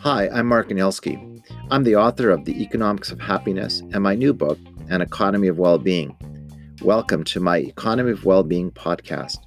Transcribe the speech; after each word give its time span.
Hi, 0.00 0.28
I'm 0.32 0.46
Mark 0.46 0.70
Anielski. 0.70 1.40
I'm 1.70 1.84
the 1.84 1.94
author 1.94 2.30
of 2.30 2.44
The 2.44 2.60
Economics 2.60 3.12
of 3.12 3.20
Happiness 3.20 3.82
and 3.92 4.02
my 4.02 4.16
new 4.16 4.32
book, 4.32 4.58
An 4.88 5.02
Economy 5.02 5.46
of 5.46 5.58
Well-Being. 5.58 6.16
Welcome 6.82 7.22
to 7.24 7.38
my 7.38 7.58
Economy 7.58 8.10
of 8.10 8.24
Well-Being 8.24 8.72
podcast. 8.72 9.38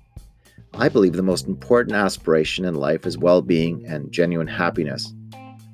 I 0.73 0.88
believe 0.88 1.13
the 1.13 1.21
most 1.21 1.47
important 1.47 1.97
aspiration 1.97 2.63
in 2.63 2.75
life 2.75 3.05
is 3.05 3.17
well-being 3.17 3.86
and 3.88 4.13
genuine 4.13 4.47
happiness. 4.47 5.13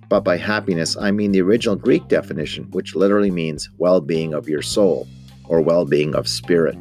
But 0.09 0.21
by 0.21 0.37
happiness, 0.37 0.97
I 0.97 1.11
mean 1.11 1.33
the 1.33 1.43
original 1.43 1.75
Greek 1.75 2.07
definition, 2.07 2.63
which 2.71 2.95
literally 2.95 3.29
means 3.29 3.69
well-being 3.77 4.33
of 4.33 4.49
your 4.49 4.63
soul 4.63 5.07
or 5.47 5.61
well-being 5.61 6.15
of 6.15 6.27
spirit. 6.27 6.77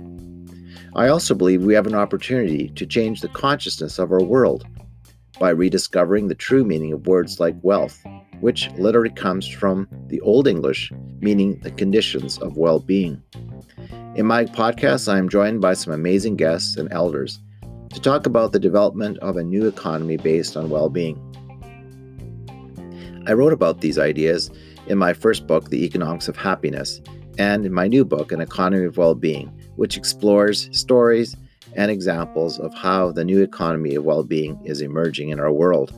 I 0.97 1.09
also 1.09 1.35
believe 1.35 1.65
we 1.65 1.75
have 1.75 1.89
an 1.89 1.95
opportunity 1.95 2.69
to 2.69 2.87
change 2.87 3.21
the 3.21 3.29
consciousness 3.29 3.99
of 3.99 4.13
our 4.13 4.23
world 4.23 4.65
by 5.41 5.51
rediscovering 5.51 6.29
the 6.29 6.37
true 6.37 6.65
meaning 6.65 6.93
of 6.93 7.09
words 7.09 7.41
like 7.41 7.57
wealth, 7.63 8.01
which 8.41 8.71
literally 8.79 9.11
comes 9.11 9.49
from 9.49 9.89
the 10.07 10.21
Old 10.21 10.47
English, 10.47 10.93
meaning 11.19 11.59
the 11.65 11.73
conditions 11.73 12.39
of 12.39 12.57
well 12.57 12.79
being. 12.79 13.21
In 14.15 14.27
my 14.27 14.45
podcast, 14.45 15.13
I 15.13 15.19
am 15.19 15.29
joined 15.29 15.61
by 15.61 15.75
some 15.75 15.93
amazing 15.93 16.37
guests 16.37 16.77
and 16.77 16.93
elders 16.93 17.41
to 17.93 18.01
talk 18.01 18.25
about 18.27 18.53
the 18.53 18.61
development 18.61 19.19
of 19.19 19.37
a 19.37 19.43
new 19.43 19.67
economy 19.67 20.17
based 20.17 20.57
on 20.57 20.71
well 20.71 20.89
being. 20.89 21.19
I 23.27 23.33
wrote 23.33 23.53
about 23.53 23.81
these 23.81 23.99
ideas 23.99 24.49
in 24.87 24.99
my 24.99 25.13
first 25.13 25.49
book, 25.49 25.71
The 25.71 25.85
Economics 25.85 26.29
of 26.29 26.37
Happiness, 26.37 27.01
and 27.37 27.67
in 27.67 27.73
my 27.73 27.89
new 27.89 28.05
book, 28.05 28.31
An 28.31 28.41
Economy 28.41 28.85
of 28.85 28.97
Well 28.97 29.17
Being, 29.17 29.51
which 29.77 29.97
explores 29.97 30.69
stories 30.77 31.37
and 31.77 31.91
examples 31.91 32.59
of 32.59 32.75
how 32.75 33.11
the 33.13 33.25
new 33.25 33.43
economy 33.43 33.95
of 33.95 34.05
well 34.05 34.23
being 34.23 34.61
is 34.65 34.81
emerging 34.81 35.31
in 35.31 35.41
our 35.41 35.53
world. 35.53 35.93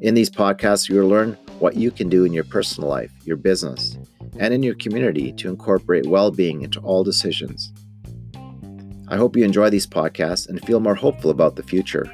In 0.00 0.14
these 0.14 0.30
podcasts, 0.30 0.88
you'll 0.88 1.08
learn 1.08 1.38
what 1.60 1.76
you 1.76 1.90
can 1.90 2.08
do 2.08 2.24
in 2.24 2.32
your 2.32 2.44
personal 2.44 2.90
life, 2.90 3.12
your 3.24 3.36
business, 3.36 3.96
and 4.38 4.52
in 4.52 4.62
your 4.62 4.74
community 4.74 5.32
to 5.32 5.48
incorporate 5.48 6.06
well 6.06 6.30
being 6.30 6.62
into 6.62 6.80
all 6.80 7.04
decisions. 7.04 7.72
I 9.08 9.16
hope 9.16 9.36
you 9.36 9.44
enjoy 9.44 9.70
these 9.70 9.86
podcasts 9.86 10.48
and 10.48 10.64
feel 10.64 10.80
more 10.80 10.94
hopeful 10.94 11.30
about 11.30 11.56
the 11.56 11.62
future. 11.62 12.10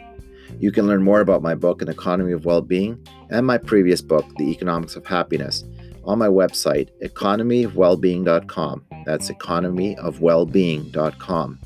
You 0.58 0.72
can 0.72 0.86
learn 0.86 1.02
more 1.02 1.20
about 1.20 1.42
my 1.42 1.54
book, 1.54 1.80
An 1.80 1.88
Economy 1.88 2.32
of 2.32 2.44
Well 2.44 2.60
Being, 2.60 3.04
and 3.30 3.46
my 3.46 3.58
previous 3.58 4.02
book, 4.02 4.26
The 4.36 4.50
Economics 4.50 4.96
of 4.96 5.06
Happiness, 5.06 5.64
on 6.04 6.18
my 6.18 6.28
website, 6.28 6.90
economyofwellbeing.com. 7.02 8.84
That's 9.04 9.30
economyofwellbeing.com. 9.30 11.58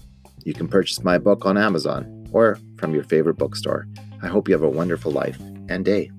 You 0.45 0.55
can 0.55 0.69
purchase 0.69 1.03
my 1.03 1.19
book 1.19 1.47
on 1.47 1.57
Amazon 1.57 2.29
or 2.33 2.59
from 2.77 2.95
your 2.95 3.05
favorite 3.05 3.39
bookstore. 3.39 3.87
I 4.23 4.29
hope 4.29 4.49
you 4.49 4.55
have 4.55 4.63
a 4.63 4.69
wonderful 4.69 5.13
life 5.13 5.39
and 5.69 5.85
day. 5.85 6.11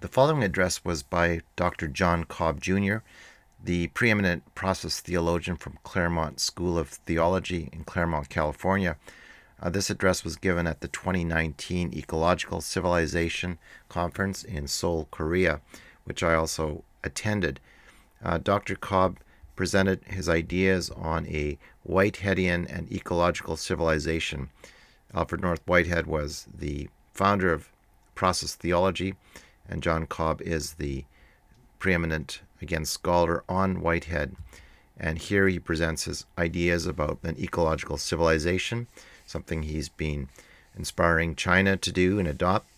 The 0.00 0.08
following 0.08 0.44
address 0.44 0.84
was 0.84 1.02
by 1.02 1.40
Dr. 1.56 1.88
John 1.88 2.24
Cobb 2.24 2.60
Jr., 2.60 2.98
the 3.62 3.88
preeminent 3.88 4.54
process 4.54 5.00
theologian 5.00 5.56
from 5.56 5.78
Claremont 5.82 6.40
School 6.40 6.78
of 6.78 6.88
Theology 6.88 7.68
in 7.72 7.84
Claremont, 7.84 8.28
California. 8.28 8.96
Uh, 9.60 9.70
this 9.70 9.90
address 9.90 10.22
was 10.22 10.36
given 10.36 10.66
at 10.66 10.80
the 10.80 10.88
2019 10.88 11.92
Ecological 11.92 12.60
Civilization 12.60 13.58
Conference 13.88 14.44
in 14.44 14.68
Seoul, 14.68 15.08
Korea, 15.10 15.60
which 16.06 16.22
I 16.22 16.34
also 16.34 16.82
attended 17.04 17.60
uh, 18.24 18.38
Dr. 18.38 18.74
Cobb 18.76 19.18
presented 19.54 20.00
his 20.04 20.28
ideas 20.28 20.90
on 20.90 21.26
a 21.26 21.58
Whiteheadian 21.86 22.66
and 22.68 22.90
ecological 22.92 23.56
civilization. 23.56 24.50
Alfred 25.14 25.40
North 25.40 25.62
Whitehead 25.66 26.06
was 26.06 26.46
the 26.52 26.88
founder 27.14 27.52
of 27.52 27.70
process 28.14 28.54
theology, 28.54 29.14
and 29.68 29.82
John 29.82 30.06
Cobb 30.06 30.42
is 30.42 30.74
the 30.74 31.04
preeminent, 31.78 32.40
again, 32.60 32.84
scholar 32.84 33.44
on 33.48 33.80
Whitehead. 33.80 34.36
And 34.98 35.18
here 35.18 35.46
he 35.46 35.58
presents 35.58 36.04
his 36.04 36.26
ideas 36.38 36.86
about 36.86 37.18
an 37.22 37.36
ecological 37.38 37.98
civilization, 37.98 38.86
something 39.26 39.62
he's 39.62 39.88
been 39.88 40.28
inspiring 40.76 41.34
China 41.34 41.76
to 41.76 41.92
do 41.92 42.18
and 42.18 42.26
adopt, 42.26 42.68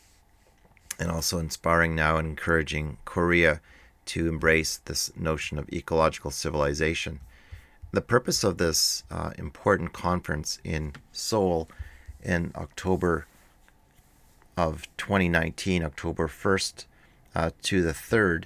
and 0.99 1.11
also 1.11 1.39
inspiring 1.39 1.95
now 1.95 2.17
and 2.17 2.29
encouraging 2.29 2.99
Korea 3.05 3.61
to 4.07 4.29
embrace 4.29 4.79
this 4.85 5.13
notion 5.17 5.59
of 5.59 5.69
ecological 5.73 6.31
civilization. 6.31 7.21
The 7.93 8.01
purpose 8.01 8.43
of 8.45 8.59
this 8.59 9.05
uh, 9.11 9.33
important 9.39 9.93
conference 9.93 10.59
in 10.65 10.95
Seoul 11.13 11.69
in 12.23 12.53
October 12.55 13.27
of 14.57 14.89
2019, 14.97 15.85
October 15.85 16.27
1st 16.27 16.85
uh, 17.35 17.51
to 17.63 17.83
the 17.83 17.93
3rd, 17.93 18.45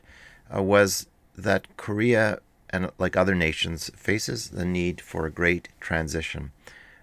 uh, 0.54 0.62
was 0.62 1.06
that 1.36 1.76
Korea, 1.76 2.40
and 2.70 2.90
like 2.98 3.16
other 3.16 3.34
nations, 3.34 3.90
faces 3.96 4.50
the 4.50 4.64
need 4.64 5.00
for 5.00 5.26
a 5.26 5.30
great 5.30 5.68
transition. 5.80 6.52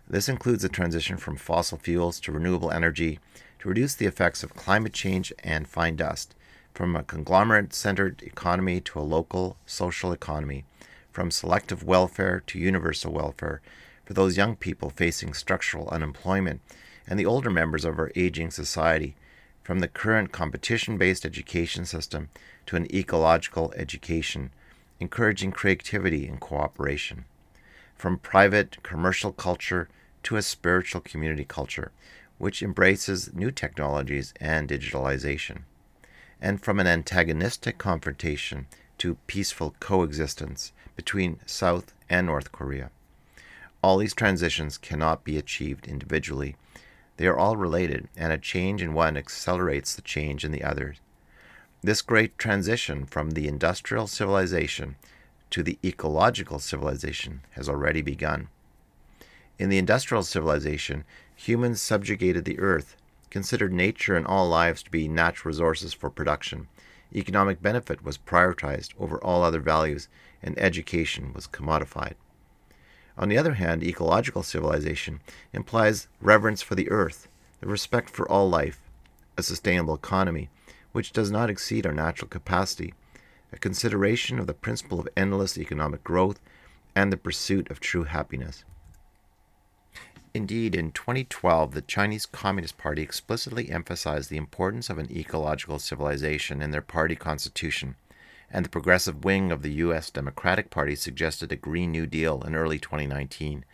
This 0.08 0.30
includes 0.30 0.64
a 0.64 0.70
transition 0.70 1.18
from 1.18 1.36
fossil 1.36 1.78
fuels 1.78 2.20
to 2.22 2.32
renewable 2.32 2.72
energy 2.72 3.20
to 3.60 3.70
reduce 3.70 3.96
the 3.96 4.06
effects 4.06 4.44
of 4.44 4.56
climate 4.56 4.94
change 4.94 5.32
and 5.44 5.68
fine 5.68 5.96
dust 5.96 6.34
from 6.74 6.96
a 6.96 7.04
conglomerate 7.04 7.74
centered 7.74 8.22
economy 8.24 8.80
to 8.80 9.00
a 9.00 9.02
local 9.02 9.58
social 9.66 10.12
economy, 10.12 10.64
from 11.12 11.30
selective 11.30 11.84
welfare 11.84 12.42
to 12.48 12.60
universal 12.60 13.12
welfare 13.12 13.62
for 14.06 14.14
those 14.14 14.38
young 14.38 14.56
people 14.56 14.90
facing 14.90 15.34
structural 15.34 15.90
unemployment 15.90 16.62
and 17.08 17.20
the 17.20 17.26
older 17.26 17.50
members 17.50 17.84
of 17.84 18.00
our 18.00 18.12
aging 18.16 18.50
society, 18.50 19.16
from 19.62 19.80
the 19.80 19.88
current 19.88 20.32
competition 20.32 20.98
based 20.98 21.26
education 21.26 21.86
system 21.86 22.30
to 22.66 22.76
an 22.76 22.88
ecological 22.96 23.74
education, 23.76 24.52
encouraging 25.00 25.52
creativity 25.52 26.28
and 26.28 26.40
cooperation, 26.40 27.26
from 27.96 28.18
private 28.18 28.82
commercial 28.84 29.32
culture 29.32 29.90
to 30.24 30.38
a 30.38 30.42
spiritual 30.42 31.02
community 31.02 31.46
culture, 31.46 31.92
which 32.40 32.64
embraces 32.64 33.32
new 33.34 33.52
technologies 33.52 34.34
and 34.40 34.68
digitalization 34.68 35.60
and 36.42 36.62
from 36.62 36.80
an 36.80 36.88
antagonistic 36.88 37.78
confrontation 37.78 38.68
to 38.98 39.18
peaceful 39.28 39.76
coexistence 39.80 40.72
between 40.96 41.40
South 41.46 41.94
and 42.10 42.28
North 42.28 42.52
Korea. 42.52 42.90
All 43.82 43.98
these 43.98 44.14
transitions 44.14 44.78
cannot 44.78 45.24
be 45.24 45.38
achieved 45.38 45.88
individually. 45.88 46.56
They 47.18 47.28
are 47.28 47.38
all 47.38 47.56
related, 47.56 48.08
and 48.16 48.32
a 48.34 48.38
change 48.38 48.82
in 48.82 48.94
one 48.94 49.18
accelerates 49.18 49.96
the 49.96 50.02
change 50.02 50.44
in 50.44 50.52
the 50.52 50.64
other. 50.64 50.96
This 51.82 52.02
great 52.02 52.38
transition 52.38 53.06
from 53.06 53.32
the 53.32 53.48
industrial 53.48 54.08
civilization 54.08 54.96
to 55.52 55.64
the 55.64 55.80
ecological 55.84 56.60
civilization 56.60 57.42
has 57.52 57.70
already 57.70 58.02
begun. 58.02 58.50
In 59.58 59.70
the 59.70 59.78
industrial 59.78 60.24
civilization, 60.24 61.04
humans 61.40 61.82
subjugated 61.82 62.44
the 62.44 62.60
earth 62.60 62.98
considered 63.30 63.72
nature 63.72 64.18
and 64.18 64.28
all 64.28 64.50
lives 64.50 64.84
to 64.84 64.92
be 64.92 65.08
natural 65.08 65.52
resources 65.52 65.94
for 65.94 66.10
production. 66.10 66.68
Economic 67.16 67.62
benefit 67.62 68.04
was 68.04 68.18
prioritized 68.18 68.90
over 69.00 69.24
all 69.24 69.42
other 69.42 69.62
values, 69.62 70.10
and 70.44 70.60
education 70.60 71.32
was 71.34 71.48
commodified. 71.48 72.16
On 73.18 73.30
the 73.30 73.38
other 73.38 73.54
hand, 73.54 73.84
ecological 73.84 74.44
civilization 74.44 75.22
implies 75.54 76.10
reverence 76.20 76.62
for 76.62 76.76
the 76.76 76.90
earth, 76.92 77.30
the 77.62 77.68
respect 77.68 78.10
for 78.10 78.30
all 78.30 78.50
life, 78.50 78.82
a 79.38 79.44
sustainable 79.44 79.96
economy, 79.96 80.50
which 80.92 81.14
does 81.14 81.32
not 81.32 81.50
exceed 81.50 81.86
our 81.86 81.94
natural 81.94 82.28
capacity, 82.28 82.94
a 83.54 83.58
consideration 83.58 84.40
of 84.40 84.48
the 84.48 84.54
principle 84.54 85.00
of 85.00 85.08
endless 85.16 85.58
economic 85.58 86.04
growth, 86.04 86.42
and 86.96 87.14
the 87.14 87.18
pursuit 87.18 87.72
of 87.72 87.80
true 87.80 88.04
happiness. 88.04 88.66
Indeed, 90.32 90.76
in 90.76 90.92
2012, 90.92 91.72
the 91.72 91.82
Chinese 91.82 92.28
Communist 92.28 92.78
Party 92.78 93.02
explicitly 93.02 93.72
emphasized 93.72 94.30
the 94.30 94.38
importance 94.38 94.92
of 94.92 95.00
an 95.00 95.12
ecological 95.12 95.80
civilization 95.80 96.62
in 96.62 96.70
their 96.70 96.84
party 96.84 97.16
constitution, 97.16 97.96
and 98.52 98.64
the 98.64 98.70
progressive 98.70 99.26
wing 99.26 99.52
of 99.52 99.64
the 99.64 99.74
U.S. 99.74 100.12
Democratic 100.12 100.70
Party 100.70 100.96
suggested 100.96 101.52
a 101.52 101.56
Green 101.56 101.92
New 101.92 102.06
Deal 102.06 102.44
in 102.44 102.54
early 102.56 102.78
2019. 102.78 103.66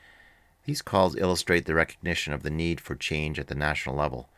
These 0.64 0.82
calls 0.82 1.18
illustrate 1.18 1.66
the 1.66 1.74
recognition 1.74 2.32
of 2.32 2.42
the 2.42 2.50
need 2.50 2.80
for 2.80 2.96
change 2.96 3.38
at 3.38 3.48
the 3.48 3.56
national 3.56 3.98
level. 3.98 4.30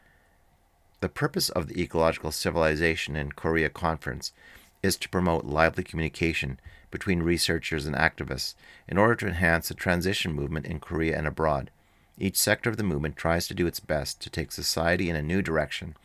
The 1.01 1.09
purpose 1.09 1.49
of 1.49 1.67
the 1.67 1.79
Ecological 1.79 2.31
Civilization 2.31 3.15
in 3.15 3.33
Korea 3.33 3.69
Conference 3.69 4.33
is 4.81 4.97
to 4.97 5.09
promote 5.09 5.45
lively 5.45 5.83
communication 5.83 6.59
between 6.89 7.21
researchers 7.21 7.85
and 7.85 7.95
activists 7.95 8.55
in 8.87 8.97
order 8.97 9.13
to 9.17 9.27
enhance 9.27 9.67
the 9.67 9.75
transition 9.75 10.33
movement 10.33 10.65
in 10.65 10.79
Korea 10.79 11.15
and 11.15 11.27
abroad. 11.27 11.69
Each 12.19 12.37
sector 12.37 12.69
of 12.69 12.77
the 12.77 12.83
movement 12.83 13.15
tries 13.15 13.47
to 13.47 13.53
do 13.53 13.67
its 13.67 13.79
best 13.79 14.21
to 14.21 14.29
take 14.29 14.51
society 14.51 15.09
in 15.09 15.15
a 15.15 15.21
new 15.21 15.41
direction, 15.41 15.95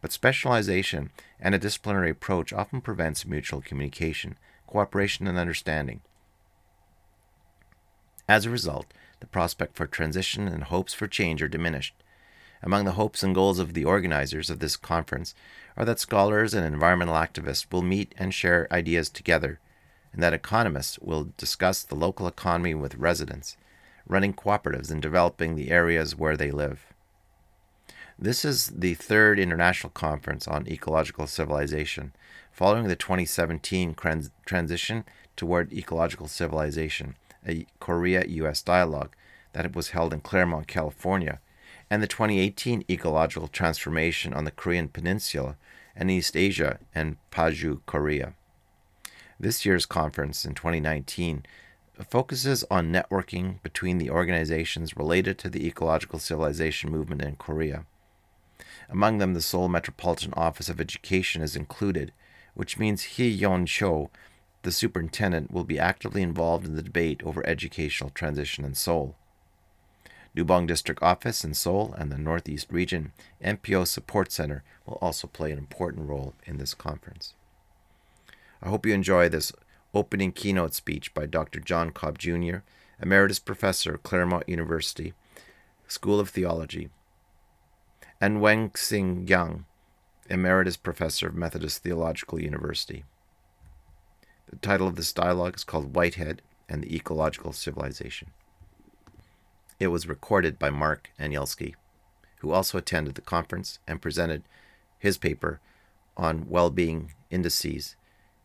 but 0.00 0.12
specialization 0.12 1.10
and 1.38 1.54
a 1.54 1.58
disciplinary 1.58 2.10
approach 2.10 2.52
often 2.52 2.80
prevents 2.80 3.26
mutual 3.26 3.60
communication, 3.60 4.38
cooperation, 4.66 5.26
and 5.26 5.36
understanding. 5.36 6.00
As 8.26 8.46
a 8.46 8.50
result, 8.50 8.86
the 9.20 9.26
prospect 9.26 9.76
for 9.76 9.86
transition 9.86 10.48
and 10.48 10.64
hopes 10.64 10.94
for 10.94 11.06
change 11.06 11.42
are 11.42 11.48
diminished. 11.48 11.94
Among 12.62 12.84
the 12.84 12.92
hopes 12.92 13.22
and 13.22 13.34
goals 13.34 13.58
of 13.58 13.74
the 13.74 13.84
organizers 13.84 14.50
of 14.50 14.60
this 14.60 14.76
conference 14.76 15.34
are 15.76 15.84
that 15.84 15.98
scholars 15.98 16.54
and 16.54 16.64
environmental 16.64 17.14
activists 17.14 17.66
will 17.70 17.82
meet 17.82 18.14
and 18.16 18.32
share 18.32 18.68
ideas 18.72 19.08
together, 19.08 19.58
and 20.12 20.22
that 20.22 20.32
economists 20.32 20.98
will 21.00 21.32
discuss 21.36 21.82
the 21.82 21.94
local 21.94 22.26
economy 22.26 22.74
with 22.74 22.94
residents, 22.94 23.56
running 24.10 24.34
cooperatives 24.34 24.90
and 24.90 25.00
developing 25.00 25.54
the 25.54 25.70
areas 25.70 26.16
where 26.16 26.36
they 26.36 26.50
live. 26.50 26.86
This 28.18 28.44
is 28.44 28.66
the 28.66 28.94
third 28.94 29.38
international 29.38 29.90
conference 29.90 30.46
on 30.46 30.68
ecological 30.68 31.26
civilization, 31.26 32.12
following 32.52 32.88
the 32.88 32.96
2017 32.96 33.94
trans- 33.94 34.30
transition 34.44 35.04
toward 35.36 35.72
ecological 35.72 36.28
civilization, 36.28 37.14
a 37.48 37.66
Korea 37.78 38.26
US 38.26 38.62
dialogue 38.62 39.14
that 39.52 39.74
was 39.74 39.90
held 39.90 40.12
in 40.12 40.20
Claremont, 40.20 40.66
California, 40.66 41.40
and 41.88 42.02
the 42.02 42.06
2018 42.06 42.84
ecological 42.90 43.48
transformation 43.48 44.34
on 44.34 44.44
the 44.44 44.50
Korean 44.50 44.88
Peninsula 44.88 45.56
and 45.96 46.10
East 46.10 46.36
Asia 46.36 46.78
and 46.94 47.16
Paju, 47.30 47.80
Korea. 47.86 48.34
This 49.38 49.64
year's 49.64 49.86
conference 49.86 50.44
in 50.44 50.54
2019 50.54 51.44
focuses 52.08 52.64
on 52.70 52.92
networking 52.92 53.62
between 53.62 53.98
the 53.98 54.10
organizations 54.10 54.96
related 54.96 55.38
to 55.38 55.50
the 55.50 55.66
ecological 55.66 56.18
civilization 56.18 56.90
movement 56.90 57.22
in 57.22 57.36
Korea. 57.36 57.84
Among 58.88 59.18
them, 59.18 59.34
the 59.34 59.42
Seoul 59.42 59.68
Metropolitan 59.68 60.32
Office 60.34 60.68
of 60.68 60.80
Education 60.80 61.42
is 61.42 61.56
included, 61.56 62.12
which 62.54 62.78
means 62.78 63.02
Hee 63.02 63.28
Yon 63.28 63.66
Cho, 63.66 64.10
the 64.62 64.72
superintendent, 64.72 65.50
will 65.52 65.64
be 65.64 65.78
actively 65.78 66.22
involved 66.22 66.66
in 66.66 66.74
the 66.74 66.82
debate 66.82 67.22
over 67.24 67.46
educational 67.46 68.10
transition 68.10 68.64
in 68.64 68.74
Seoul. 68.74 69.16
Newbong 70.36 70.66
District 70.66 71.02
Office 71.02 71.44
in 71.44 71.54
Seoul 71.54 71.94
and 71.98 72.10
the 72.10 72.18
Northeast 72.18 72.68
Region 72.70 73.12
NPO 73.44 73.86
Support 73.86 74.30
Center 74.30 74.62
will 74.86 74.98
also 75.00 75.26
play 75.26 75.50
an 75.50 75.58
important 75.58 76.08
role 76.08 76.34
in 76.44 76.58
this 76.58 76.72
conference. 76.72 77.34
I 78.62 78.68
hope 78.68 78.86
you 78.86 78.94
enjoy 78.94 79.28
this 79.28 79.52
opening 79.94 80.32
keynote 80.32 80.74
speech 80.74 81.12
by 81.14 81.26
Dr. 81.26 81.60
John 81.60 81.90
Cobb 81.90 82.18
Jr., 82.18 82.58
Emeritus 83.02 83.38
Professor 83.38 83.98
Claremont 83.98 84.48
University, 84.48 85.14
School 85.88 86.20
of 86.20 86.28
Theology, 86.28 86.90
and 88.20 88.40
Wang-sik 88.40 89.24
Jang, 89.24 89.64
Emeritus 90.28 90.76
Professor 90.76 91.28
of 91.28 91.34
Methodist 91.34 91.82
Theological 91.82 92.40
University. 92.40 93.04
The 94.48 94.56
title 94.56 94.86
of 94.86 94.96
this 94.96 95.12
dialogue 95.12 95.56
is 95.56 95.64
called 95.64 95.94
Whitehead 95.94 96.42
and 96.68 96.82
the 96.82 96.94
Ecological 96.94 97.52
Civilization. 97.52 98.30
It 99.80 99.88
was 99.88 100.06
recorded 100.06 100.58
by 100.58 100.70
Mark 100.70 101.10
Anielski, 101.18 101.74
who 102.40 102.52
also 102.52 102.78
attended 102.78 103.14
the 103.14 103.22
conference 103.22 103.78
and 103.88 104.02
presented 104.02 104.42
his 104.98 105.18
paper 105.18 105.60
on 106.16 106.48
well 106.48 106.70
being 106.70 107.12
indices 107.30 107.96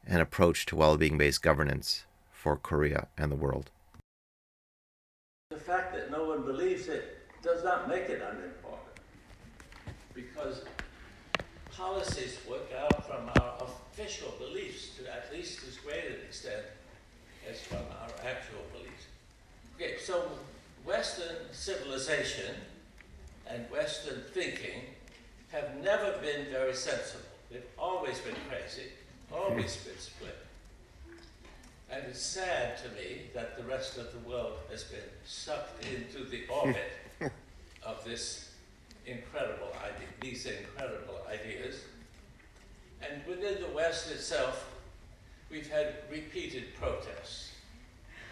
and 0.08 0.22
approach 0.22 0.66
to 0.68 0.76
well 0.76 0.98
being 0.98 1.18
based 1.18 1.42
governance 1.42 2.06
for 2.32 2.56
Korea 2.56 3.08
and 3.18 3.32
the 3.32 3.36
world. 3.36 3.72
The 5.50 5.58
fact 5.58 5.94
that 5.96 6.12
no 6.12 6.26
one 6.26 6.44
believes 6.44 6.88
it 6.88 7.20
does 7.42 7.64
not 7.64 7.88
make 7.88 8.10
it 8.10 8.22
unimportant 8.22 9.00
because 10.14 10.64
policies 11.72 12.40
work 12.50 12.72
out 12.80 13.06
from 13.06 13.30
our 13.42 13.58
official 13.62 14.34
beliefs 14.40 14.90
to 14.98 15.14
at 15.14 15.32
least 15.32 15.60
as 15.68 15.78
great 15.78 16.06
an 16.06 16.22
extent 16.26 16.64
as 17.50 17.62
from 17.62 17.78
our 18.02 18.10
actual 18.28 18.62
beliefs. 18.72 19.06
Okay, 19.76 19.96
so 20.02 20.30
Western 20.86 21.36
civilization 21.52 22.56
and 23.48 23.70
Western 23.70 24.22
thinking 24.34 24.82
have 25.52 25.76
never 25.84 26.18
been 26.22 26.46
very 26.52 26.74
sensible. 26.74 27.26
They've 27.52 27.64
always 27.78 28.20
been 28.20 28.36
crazy, 28.50 28.90
always 29.32 29.76
been 29.78 29.98
split. 29.98 30.38
And 31.92 32.04
it's 32.10 32.22
sad 32.22 32.78
to 32.80 32.90
me 32.90 33.24
that 33.34 33.58
the 33.58 33.64
rest 33.64 33.98
of 33.98 34.12
the 34.12 34.30
world 34.30 34.54
has 34.70 34.84
been 34.84 35.00
sucked 35.26 35.86
into 35.86 36.24
the 36.30 36.44
orbit 36.50 36.92
of 37.84 38.04
this 38.04 38.52
incredible 39.06 39.72
idea, 39.84 40.08
these 40.22 40.46
incredible 40.46 41.22
ideas. 41.30 41.76
And 43.02 43.22
within 43.28 43.62
the 43.62 43.70
West 43.76 44.12
itself, 44.12 44.72
we've 45.52 45.70
had 45.70 45.94
repeated 46.12 46.76
protests. 46.80 47.52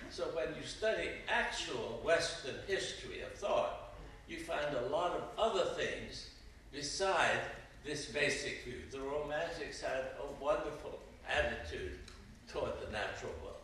So 0.10 0.26
when 0.34 0.48
you 0.60 0.66
study 0.66 1.10
actual 1.28 2.02
Western 2.04 2.56
history 2.68 3.22
of 3.22 3.34
thought, 3.34 3.94
you 4.28 4.38
find 4.38 4.76
a 4.76 4.90
lot 4.90 5.12
of 5.12 5.24
other 5.38 5.66
things 5.76 6.30
beside 6.72 7.40
this 7.86 8.06
basic 8.06 8.64
view. 8.64 8.82
The 8.92 9.00
Romantics 9.00 9.82
had 9.82 10.12
a 10.20 10.44
wonderful 10.44 11.00
attitude 11.30 12.00
toward 12.48 12.72
the 12.86 12.92
natural 12.92 13.34
world. 13.44 13.56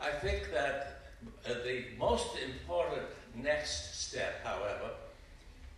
I 0.00 0.10
think 0.10 0.50
that 0.52 1.00
uh, 1.44 1.54
the 1.64 1.84
most 1.98 2.36
important 2.38 3.06
next 3.34 4.00
step, 4.00 4.44
however, 4.44 4.90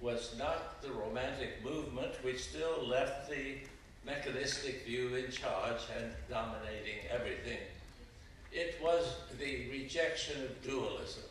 was 0.01 0.35
not 0.39 0.83
the 0.83 0.93
Romantic 0.93 1.65
movement, 1.65 2.13
which 2.23 2.41
still 2.43 2.87
left 2.87 3.31
the 3.31 3.57
mechanistic 4.05 4.85
view 4.85 5.15
in 5.15 5.31
charge 5.31 5.81
and 5.97 6.13
dominating 6.29 6.99
everything. 7.11 7.59
It 8.53 8.77
was 8.83 9.17
the 9.39 9.71
rejection 9.71 10.43
of 10.45 10.63
dualism. 10.63 11.23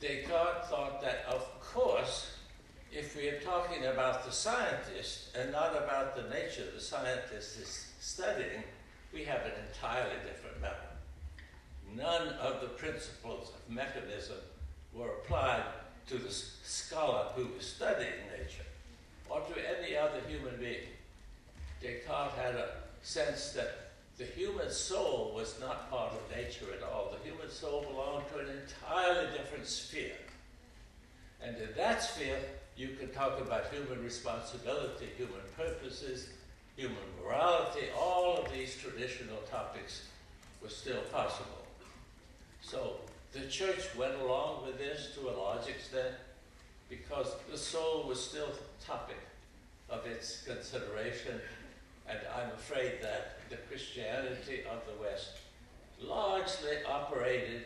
Descartes 0.00 0.68
thought 0.68 1.00
that, 1.02 1.24
of 1.28 1.42
course, 1.60 2.30
if 2.92 3.16
we 3.16 3.28
are 3.28 3.40
talking 3.40 3.86
about 3.86 4.24
the 4.24 4.30
scientist 4.30 5.36
and 5.36 5.50
not 5.50 5.76
about 5.76 6.14
the 6.14 6.22
nature 6.34 6.64
the 6.72 6.80
scientist 6.80 7.58
is 7.58 7.86
studying, 8.00 8.62
we 9.12 9.24
have 9.24 9.40
an 9.40 9.52
entirely 9.66 10.16
different 10.24 10.60
matter. 10.60 10.76
None 11.96 12.28
of 12.38 12.60
the 12.60 12.68
principles 12.68 13.50
of 13.50 13.74
mechanism 13.74 14.36
were 14.92 15.08
applied 15.08 15.64
to 16.06 16.18
the 16.18 16.30
scholar 16.30 17.26
who 17.34 17.48
was 17.56 17.66
studying 17.66 18.12
nature 18.38 18.64
or 19.28 19.40
to 19.40 19.78
any 19.78 19.96
other 19.96 20.20
human 20.28 20.56
being. 20.58 20.88
Descartes 21.82 22.34
had 22.36 22.54
a 22.54 22.68
sense 23.02 23.50
that 23.52 23.87
the 24.18 24.24
human 24.24 24.70
soul 24.70 25.32
was 25.34 25.58
not 25.60 25.88
part 25.90 26.12
of 26.12 26.36
nature 26.36 26.66
at 26.76 26.82
all. 26.82 27.12
The 27.12 27.30
human 27.30 27.48
soul 27.48 27.86
belonged 27.88 28.24
to 28.32 28.40
an 28.40 28.46
entirely 28.48 29.30
different 29.30 29.66
sphere. 29.66 30.18
And 31.40 31.56
in 31.56 31.68
that 31.76 32.02
sphere, 32.02 32.40
you 32.76 32.96
can 32.98 33.10
talk 33.10 33.40
about 33.40 33.72
human 33.72 34.02
responsibility, 34.02 35.06
human 35.16 35.40
purposes, 35.56 36.30
human 36.76 36.96
morality, 37.22 37.86
all 37.96 38.38
of 38.38 38.52
these 38.52 38.76
traditional 38.76 39.38
topics 39.50 40.06
were 40.60 40.68
still 40.68 41.00
possible. 41.12 41.66
So 42.60 42.96
the 43.32 43.46
church 43.46 43.94
went 43.96 44.14
along 44.20 44.66
with 44.66 44.78
this 44.78 45.14
to 45.14 45.28
a 45.28 45.34
large 45.38 45.68
extent 45.68 46.14
because 46.90 47.34
the 47.50 47.58
soul 47.58 48.04
was 48.08 48.20
still 48.20 48.48
topic 48.84 49.18
of 49.88 50.06
its 50.06 50.42
consideration, 50.42 51.40
and 52.08 52.18
I'm 52.36 52.50
afraid 52.52 52.94
that 53.02 53.37
the 53.50 53.56
Christianity 53.68 54.62
of 54.70 54.80
the 54.86 55.02
West 55.02 55.38
largely 56.00 56.84
operated 56.86 57.62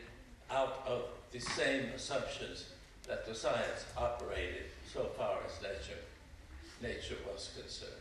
out 0.50 0.82
of 0.86 1.04
the 1.32 1.40
same 1.40 1.86
assumptions 1.94 2.66
that 3.08 3.26
the 3.26 3.34
science 3.34 3.84
operated 3.96 4.64
so 4.92 5.04
far 5.16 5.38
as 5.46 5.62
nature, 5.62 5.98
nature 6.80 7.16
was 7.30 7.50
concerned. 7.58 7.92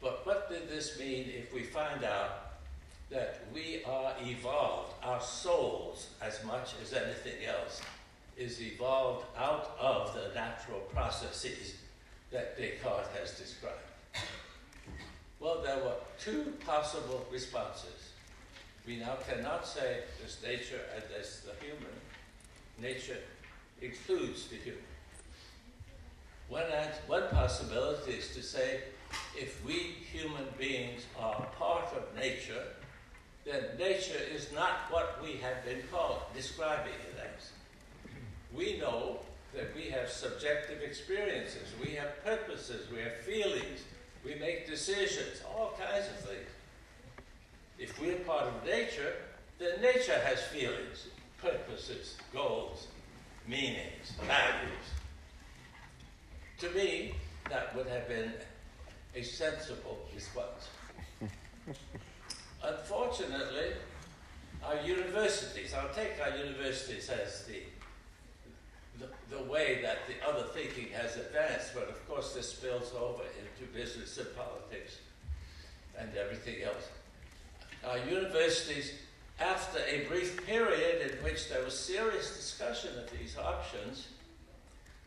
But 0.00 0.24
what 0.26 0.50
did 0.50 0.68
this 0.68 0.98
mean 0.98 1.30
if 1.34 1.52
we 1.52 1.62
find 1.62 2.04
out 2.04 2.52
that 3.10 3.40
we 3.52 3.82
are 3.84 4.12
evolved, 4.22 4.92
our 5.02 5.20
souls, 5.20 6.10
as 6.20 6.44
much 6.44 6.74
as 6.82 6.92
anything 6.92 7.46
else, 7.46 7.80
is 8.36 8.60
evolved 8.60 9.24
out 9.36 9.76
of 9.80 10.14
the 10.14 10.34
natural 10.34 10.80
processes 10.92 11.76
that 12.30 12.56
Descartes 12.56 13.08
has 13.18 13.32
described? 13.38 13.87
Well, 15.40 15.60
there 15.62 15.78
were 15.78 15.94
two 16.18 16.54
possible 16.64 17.24
responses. 17.30 18.12
We 18.86 18.96
now 18.96 19.18
cannot 19.28 19.66
say 19.66 19.98
there's 20.18 20.38
nature 20.42 20.80
and 20.94 21.04
there's 21.10 21.42
the 21.42 21.52
human. 21.64 21.92
Nature 22.80 23.18
includes 23.80 24.48
the 24.48 24.56
human. 24.56 24.82
One, 26.48 26.64
one 27.06 27.28
possibility 27.30 28.12
is 28.12 28.34
to 28.34 28.42
say 28.42 28.80
if 29.36 29.64
we 29.64 29.74
human 30.12 30.46
beings 30.58 31.02
are 31.18 31.46
part 31.58 31.92
of 31.94 32.16
nature, 32.16 32.64
then 33.44 33.64
nature 33.78 34.20
is 34.34 34.50
not 34.52 34.90
what 34.90 35.22
we 35.22 35.34
have 35.36 35.64
been 35.64 35.82
called, 35.92 36.20
describing 36.34 36.92
it 36.94 37.18
as. 37.36 37.52
We 38.54 38.78
know 38.78 39.20
that 39.54 39.74
we 39.74 39.90
have 39.90 40.10
subjective 40.10 40.82
experiences, 40.82 41.68
we 41.82 41.92
have 41.92 42.24
purposes, 42.24 42.90
we 42.90 43.00
have 43.00 43.16
feelings, 43.18 43.80
we 44.24 44.34
make 44.34 44.66
decisions, 44.66 45.42
all 45.54 45.72
kinds 45.78 46.06
of 46.06 46.16
things. 46.28 46.48
If 47.78 48.00
we're 48.00 48.16
part 48.20 48.44
of 48.44 48.64
nature, 48.64 49.14
then 49.58 49.80
nature 49.80 50.18
has 50.24 50.40
feelings, 50.44 51.06
purposes, 51.40 52.16
goals, 52.32 52.88
meanings, 53.46 54.12
values. 54.26 54.86
To 56.58 56.70
me, 56.70 57.14
that 57.48 57.74
would 57.76 57.86
have 57.86 58.08
been 58.08 58.32
a 59.14 59.22
sensible 59.22 59.98
response. 60.14 60.68
Unfortunately, 62.62 63.72
our 64.64 64.80
universities, 64.84 65.72
I'll 65.74 65.94
take 65.94 66.12
our 66.20 66.36
universities 66.36 67.08
as 67.08 67.44
the, 67.44 67.62
the, 69.30 69.42
way 69.42 69.80
that 69.82 69.98
the 70.06 70.28
other 70.28 70.44
thinking 70.54 70.88
has 70.92 71.16
advanced, 71.16 71.74
but 71.74 71.88
of 71.88 72.08
course 72.08 72.34
this 72.34 72.50
spills 72.52 72.92
over 72.98 73.22
into 73.22 73.72
business 73.72 74.18
and 74.18 74.28
politics 74.36 74.98
and 75.98 76.10
everything 76.16 76.62
else. 76.62 76.88
Our 77.86 77.98
universities, 78.10 78.92
after 79.40 79.78
a 79.88 80.04
brief 80.06 80.44
period 80.46 81.10
in 81.10 81.24
which 81.24 81.48
there 81.48 81.64
was 81.64 81.78
serious 81.78 82.36
discussion 82.36 82.90
of 82.98 83.10
these 83.18 83.36
options, 83.38 84.08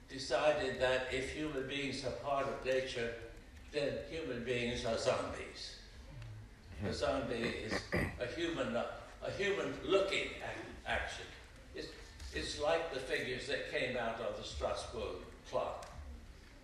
decided 0.10 0.79
that 0.79 1.07
if 1.12 1.31
human 1.31 1.67
beings 1.67 2.03
are 2.05 2.12
part 2.12 2.48
of 2.48 2.65
nature, 2.65 3.13
then 3.71 3.93
human 4.10 4.43
beings 4.43 4.86
are 4.86 4.98
zombies. 4.98 5.75
A 6.88 6.93
zombie 6.93 7.53
is 7.65 7.74
a 7.93 8.25
human, 8.36 8.75
a 8.75 9.31
human 9.38 9.74
looking 9.86 10.29
action. 10.86 11.25
It's, 12.33 12.59
like 12.61 12.93
the 12.93 13.00
figures 13.00 13.47
that 13.47 13.71
came 13.71 13.97
out 13.97 14.19
of 14.21 14.38
the 14.38 14.43
Strasbourg 14.43 15.17
clock. 15.50 15.88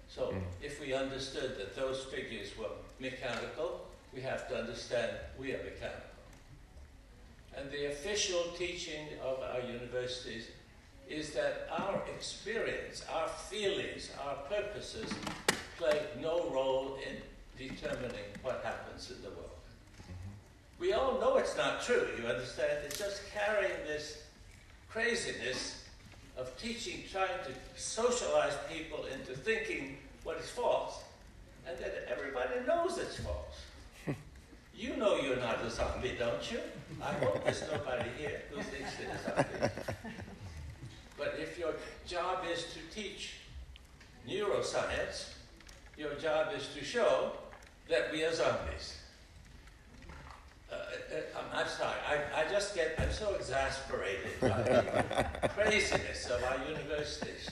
So 0.08 0.28
mm. 0.28 0.42
if 0.62 0.80
we 0.80 0.94
understood 0.94 1.58
that 1.58 1.76
those 1.76 2.04
figures 2.06 2.58
were 2.58 2.70
mechanical, 3.00 3.86
we 4.14 4.22
have 4.22 4.48
to 4.50 4.58
understand 4.58 5.12
we 5.40 5.52
are 5.52 5.64
mechanical. 5.64 6.02
And 7.58 7.70
the 7.72 7.92
official 7.92 8.44
teaching 8.58 9.08
of 9.24 9.40
our 9.42 9.62
universities 9.62 10.48
is 11.10 11.32
that 11.32 11.68
our 11.72 12.02
experience, 12.16 13.04
our 13.14 13.28
feelings, 13.28 14.12
our 14.26 14.36
purposes 14.50 15.12
play 15.78 16.02
no 16.22 16.50
role 16.50 16.98
in 17.08 17.18
determining 17.58 18.26
what 18.42 18.62
happens 18.64 19.12
in 19.12 19.22
the 19.22 19.30
world. 19.30 19.50
Mm-hmm. 20.02 20.82
We 20.82 20.94
all 20.94 21.20
know 21.20 21.38
it's 21.38 21.58
not 21.58 21.82
true, 21.82 22.08
you 22.20 22.28
understand? 22.28 22.80
It's 22.86 23.00
just 23.00 23.22
carrying 23.34 23.78
this 23.86 24.24
craziness 24.90 25.84
of 26.38 26.56
teaching, 26.58 27.04
trying 27.12 27.40
to 27.46 27.52
socialize 27.76 28.54
people 28.72 29.06
into 29.14 29.34
thinking 29.36 29.98
what 30.24 30.38
is 30.38 30.50
false, 30.50 31.04
and 31.68 31.78
that 31.80 32.08
everybody 32.10 32.66
knows 32.68 32.98
it's 32.98 33.20
false. 33.20 34.16
you 34.76 34.96
know 34.96 35.20
you're 35.20 35.38
not 35.38 35.62
a 35.64 35.70
zombie, 35.70 36.16
don't 36.18 36.52
you? 36.52 36.60
I 37.02 37.14
hope 37.14 37.44
there's 37.44 37.64
nobody 37.72 38.10
here 38.18 38.42
who 38.52 38.62
thinks 38.62 38.92
they're 38.98 39.16
a 39.16 39.46
zombie. 39.46 39.74
But 41.18 41.36
if 41.40 41.58
your 41.58 41.74
job 42.06 42.44
is 42.52 42.66
to 42.74 42.96
teach 42.96 43.34
neuroscience, 44.30 45.30
your 45.98 46.14
job 46.16 46.54
is 46.56 46.68
to 46.78 46.84
show 46.84 47.32
that 47.90 48.12
we 48.12 48.24
are 48.24 48.34
zombies. 48.34 48.98
Uh, 50.72 50.76
uh, 50.76 51.40
I'm, 51.40 51.60
I'm, 51.60 51.68
sorry, 51.68 51.98
I, 52.10 52.42
I 52.42 52.52
just 52.52 52.76
get, 52.76 52.96
I'm 53.00 53.12
so 53.12 53.34
exasperated 53.36 54.40
by 54.42 54.62
the 54.62 55.50
craziness 55.56 56.30
of 56.30 56.44
our 56.44 56.58
universities. 56.70 57.50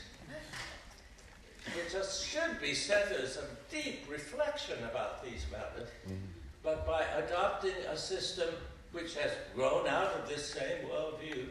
It 1.67 1.91
just 1.91 2.25
should 2.25 2.61
be 2.61 2.73
centers 2.73 3.37
of 3.37 3.45
deep 3.71 4.05
reflection 4.09 4.77
about 4.83 5.23
these 5.23 5.45
matters. 5.51 5.89
Mm-hmm. 6.05 6.15
But 6.63 6.85
by 6.87 7.03
adopting 7.17 7.75
a 7.89 7.97
system 7.97 8.49
which 8.91 9.15
has 9.15 9.31
grown 9.55 9.87
out 9.87 10.13
of 10.13 10.27
this 10.27 10.45
same 10.45 10.85
worldview, 10.89 11.47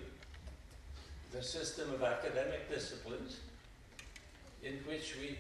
the 1.33 1.43
system 1.43 1.93
of 1.93 2.03
academic 2.03 2.71
disciplines, 2.73 3.39
in 4.63 4.75
which 4.87 5.17
we 5.21 5.37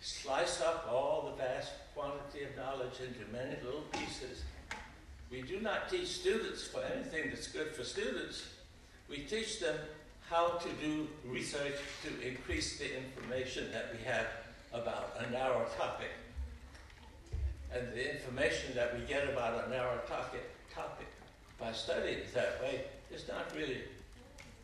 slice 0.00 0.60
up 0.60 0.86
all 0.90 1.30
the 1.30 1.42
vast 1.42 1.72
quantity 1.94 2.44
of 2.44 2.56
knowledge 2.56 3.00
into 3.00 3.30
many 3.32 3.56
little 3.64 3.84
pieces. 3.92 4.42
We 5.34 5.42
do 5.42 5.58
not 5.58 5.90
teach 5.90 6.06
students 6.06 6.62
for 6.62 6.80
anything 6.94 7.30
that's 7.30 7.48
good 7.48 7.74
for 7.74 7.82
students. 7.82 8.46
We 9.10 9.18
teach 9.24 9.58
them 9.58 9.74
how 10.30 10.58
to 10.58 10.68
do 10.80 11.08
research 11.26 11.74
to 12.04 12.28
increase 12.28 12.78
the 12.78 12.96
information 12.96 13.72
that 13.72 13.92
we 13.92 14.04
have 14.04 14.28
about 14.72 15.16
a 15.18 15.32
narrow 15.32 15.66
topic. 15.76 16.10
And 17.74 17.92
the 17.94 18.14
information 18.14 18.76
that 18.76 18.96
we 18.96 19.04
get 19.06 19.28
about 19.28 19.66
a 19.66 19.70
narrow 19.70 19.98
topic, 20.06 20.48
topic 20.72 21.08
by 21.58 21.72
studying 21.72 22.18
it 22.18 22.34
that 22.34 22.60
way 22.62 22.84
is 23.12 23.26
not 23.26 23.50
really 23.56 23.82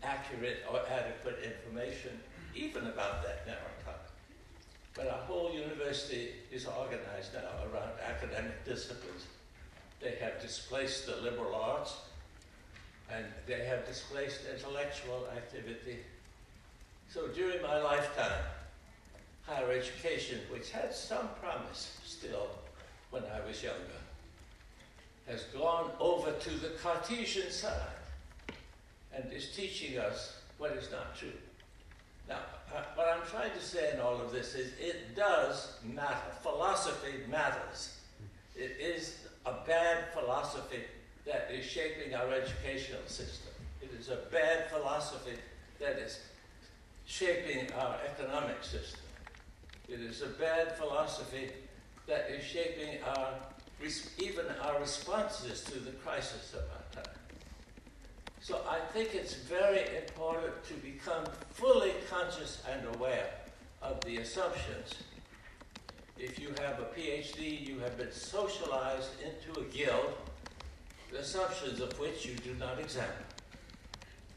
accurate 0.05 0.59
or 0.71 0.83
adequate 0.89 1.39
information 1.43 2.13
even 2.55 2.87
about 2.87 3.25
that 3.25 3.45
narrow 3.45 3.75
topic. 3.85 4.13
But 4.95 5.09
our 5.09 5.25
whole 5.27 5.53
university 5.53 6.29
is 6.53 6.67
organized 6.67 7.35
now 7.35 7.67
around 7.73 7.91
academic 8.07 8.65
disciplines. 8.65 9.27
They 10.01 10.17
have 10.21 10.41
displaced 10.41 11.07
the 11.07 11.17
liberal 11.17 11.55
arts 11.55 11.97
and 13.13 13.25
they 13.47 13.65
have 13.67 13.87
displaced 13.87 14.41
intellectual 14.53 15.29
activity. 15.37 15.99
So 17.09 17.29
during 17.29 17.61
my 17.61 17.81
lifetime, 17.83 18.45
higher 19.43 19.73
education, 19.73 20.39
which 20.51 20.71
had 20.71 20.95
some 20.95 21.29
promise 21.41 21.99
still 22.05 22.49
when 23.11 23.25
I 23.25 23.47
was 23.47 23.63
younger, 23.63 24.01
has 25.27 25.43
gone 25.45 25.91
over 25.99 26.33
to 26.33 26.51
the 26.51 26.71
Cartesian 26.83 27.51
side 27.51 27.75
and 29.13 29.31
is 29.33 29.51
teaching 29.55 29.99
us 29.99 30.41
what 30.59 30.73
is 30.73 30.91
not 30.91 31.17
true. 31.17 31.33
Now, 32.29 32.39
uh, 32.75 32.83
what 32.95 33.09
I'm 33.09 33.27
trying 33.29 33.53
to 33.53 33.61
say 33.65 33.93
in 33.93 34.01
all 34.01 34.21
of 34.21 34.31
this 34.31 34.55
is 34.55 34.73
it 34.79 35.17
does 35.17 35.79
matter. 35.85 36.31
Philosophy 36.43 37.25
matters. 37.29 37.97
It 38.55 38.77
is 38.81 39.17
a 39.47 39.53
bad 39.67 40.13
philosophy 40.13 40.83
that 41.25 41.51
is 41.53 41.65
shaping 41.65 42.15
our 42.15 42.33
educational 42.33 43.07
system. 43.07 43.53
It 43.83 43.91
is 43.99 44.09
a 44.09 44.19
bad 44.31 44.71
philosophy 44.71 45.37
that 45.79 45.99
is 45.99 46.21
shaping 47.07 47.73
our 47.73 47.97
economic 48.07 48.63
system. 48.63 49.01
It 49.89 50.01
is 50.01 50.23
a 50.23 50.29
bad 50.29 50.77
philosophy 50.77 51.51
that 52.07 52.31
is 52.31 52.45
shaping 52.45 53.03
our, 53.17 53.35
even 54.19 54.47
our 54.63 54.81
responses 54.81 55.63
to 55.65 55.79
the 55.79 55.93
crisis 55.93 56.55
of 56.55 56.61
our 56.61 57.03
time. 57.03 57.15
So 58.41 58.61
I 58.69 58.79
think 58.93 59.15
it's 59.15 59.35
very 59.35 59.85
important 59.97 60.65
to 60.65 60.75
become 60.75 61.25
fully 61.51 61.93
conscious 62.09 62.63
and 62.71 62.97
aware 62.97 63.31
of 63.83 64.01
the 64.05 64.19
assumptions. 64.19 64.95
If 66.23 66.39
you 66.39 66.49
have 66.61 66.79
a 66.79 66.85
PhD, 66.95 67.67
you 67.67 67.79
have 67.79 67.97
been 67.97 68.13
socialized 68.13 69.09
into 69.23 69.59
a 69.59 69.65
guild, 69.65 70.13
the 71.11 71.21
assumptions 71.21 71.81
of 71.81 71.99
which 71.99 72.27
you 72.27 72.35
do 72.35 72.55
not 72.61 72.79
examine. 72.79 73.09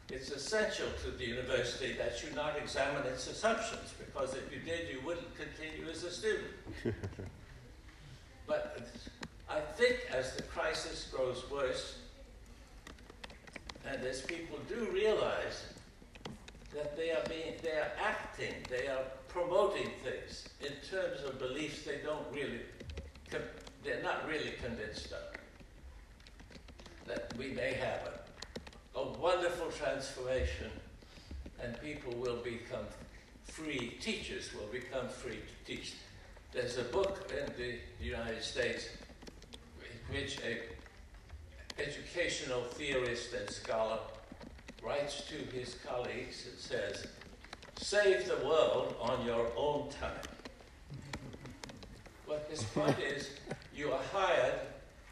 It's 0.09 0.31
essential 0.31 0.87
to 1.03 1.11
the 1.11 1.25
university 1.25 1.91
that 1.97 2.23
you 2.23 2.33
not 2.37 2.57
examine 2.57 3.05
its 3.05 3.27
assumptions, 3.29 3.93
because 3.99 4.33
if 4.33 4.49
you 4.49 4.59
did, 4.59 4.87
you 4.93 5.01
wouldn't 5.05 5.27
continue 5.35 5.89
as 5.91 6.05
a 6.05 6.11
student. 6.11 6.53
but 8.47 8.79
I 9.49 9.59
think 9.59 9.97
as 10.09 10.37
the 10.37 10.43
crisis 10.43 11.09
grows 11.13 11.43
worse, 11.51 11.97
and 13.85 14.01
as 14.05 14.21
people 14.21 14.57
do 14.69 14.87
realize 14.89 15.65
that 16.73 16.95
they 16.95 17.11
are 17.11 17.23
being, 17.27 17.55
they 17.61 17.71
are 17.71 17.91
acting, 18.01 18.53
they 18.69 18.87
are 18.87 19.03
promoting 19.33 19.89
things 20.03 20.47
in 20.61 20.73
terms 20.87 21.23
of 21.27 21.39
beliefs 21.39 21.83
they 21.83 21.97
don't 22.05 22.25
really, 22.31 22.61
they're 23.83 24.03
not 24.03 24.27
really 24.29 24.53
convinced 24.63 25.11
of. 25.11 25.35
That 27.07 27.33
we 27.37 27.47
may 27.47 27.73
have 27.73 28.11
a, 28.95 28.99
a 28.99 29.11
wonderful 29.17 29.71
transformation 29.71 30.69
and 31.61 31.79
people 31.81 32.13
will 32.13 32.37
become 32.37 32.85
free, 33.43 33.97
teachers 33.99 34.51
will 34.53 34.67
become 34.67 35.09
free 35.09 35.39
to 35.39 35.65
teach. 35.75 35.93
There's 36.51 36.77
a 36.77 36.83
book 36.83 37.31
in 37.31 37.51
the 37.57 37.79
United 38.03 38.43
States 38.43 38.87
in 39.81 40.15
which 40.15 40.37
a 40.41 40.59
educational 41.81 42.61
theorist 42.61 43.33
and 43.33 43.49
scholar 43.49 43.97
writes 44.83 45.23
to 45.27 45.57
his 45.57 45.75
colleagues 45.85 46.45
and 46.45 46.59
says, 46.59 47.07
Save 47.77 48.27
the 48.27 48.37
world 48.45 48.95
on 49.01 49.25
your 49.25 49.51
own 49.57 49.89
time. 49.89 50.21
But 52.27 52.47
his 52.49 52.63
point 52.63 52.97
is, 53.15 53.29
you 53.75 53.91
are 53.91 54.01
hired 54.11 54.59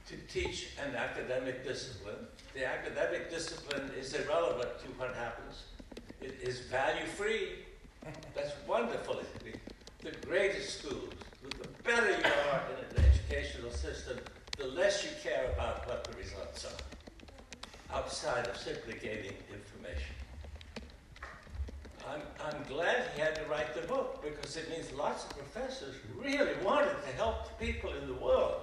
to 0.07 0.15
teach 0.27 0.69
an 0.83 0.95
academic 0.95 1.63
discipline. 1.63 2.27
The 2.53 2.65
academic 2.65 3.29
discipline 3.29 3.91
is 3.97 4.13
irrelevant 4.13 4.79
to 4.83 4.87
what 4.97 5.15
happens. 5.15 5.63
It 6.21 6.37
is 6.41 6.59
value 6.61 7.05
free. 7.05 7.49
That's 8.35 8.51
wonderful. 8.67 9.21
The 10.01 10.11
greatest 10.25 10.79
schools, 10.79 11.13
the 11.43 11.67
better 11.83 12.09
you 12.09 12.17
are 12.17 12.63
in 12.71 12.97
an 12.97 13.05
educational 13.05 13.71
system, 13.71 14.17
the 14.57 14.67
less 14.67 15.03
you 15.03 15.11
care 15.23 15.51
about 15.53 15.87
what 15.87 16.03
the 16.03 16.17
results 16.17 16.65
are, 16.65 17.95
outside 17.97 18.47
of 18.47 18.57
simply 18.57 18.95
gaining 19.01 19.33
information. 19.51 20.15
I'm, 22.11 22.21
I'm 22.45 22.63
glad 22.67 23.05
he 23.15 23.21
had 23.21 23.35
to 23.35 23.45
write 23.45 23.73
the 23.73 23.87
book 23.87 24.21
because 24.21 24.57
it 24.57 24.69
means 24.69 24.91
lots 24.91 25.23
of 25.23 25.29
professors 25.37 25.95
really 26.17 26.55
wanted 26.63 26.95
to 27.05 27.15
help 27.15 27.47
the 27.47 27.65
people 27.65 27.91
in 27.93 28.07
the 28.07 28.13
world. 28.15 28.61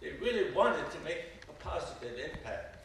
They 0.00 0.12
really 0.20 0.50
wanted 0.52 0.90
to 0.90 1.00
make 1.04 1.24
a 1.48 1.52
positive 1.62 2.18
impact. 2.18 2.76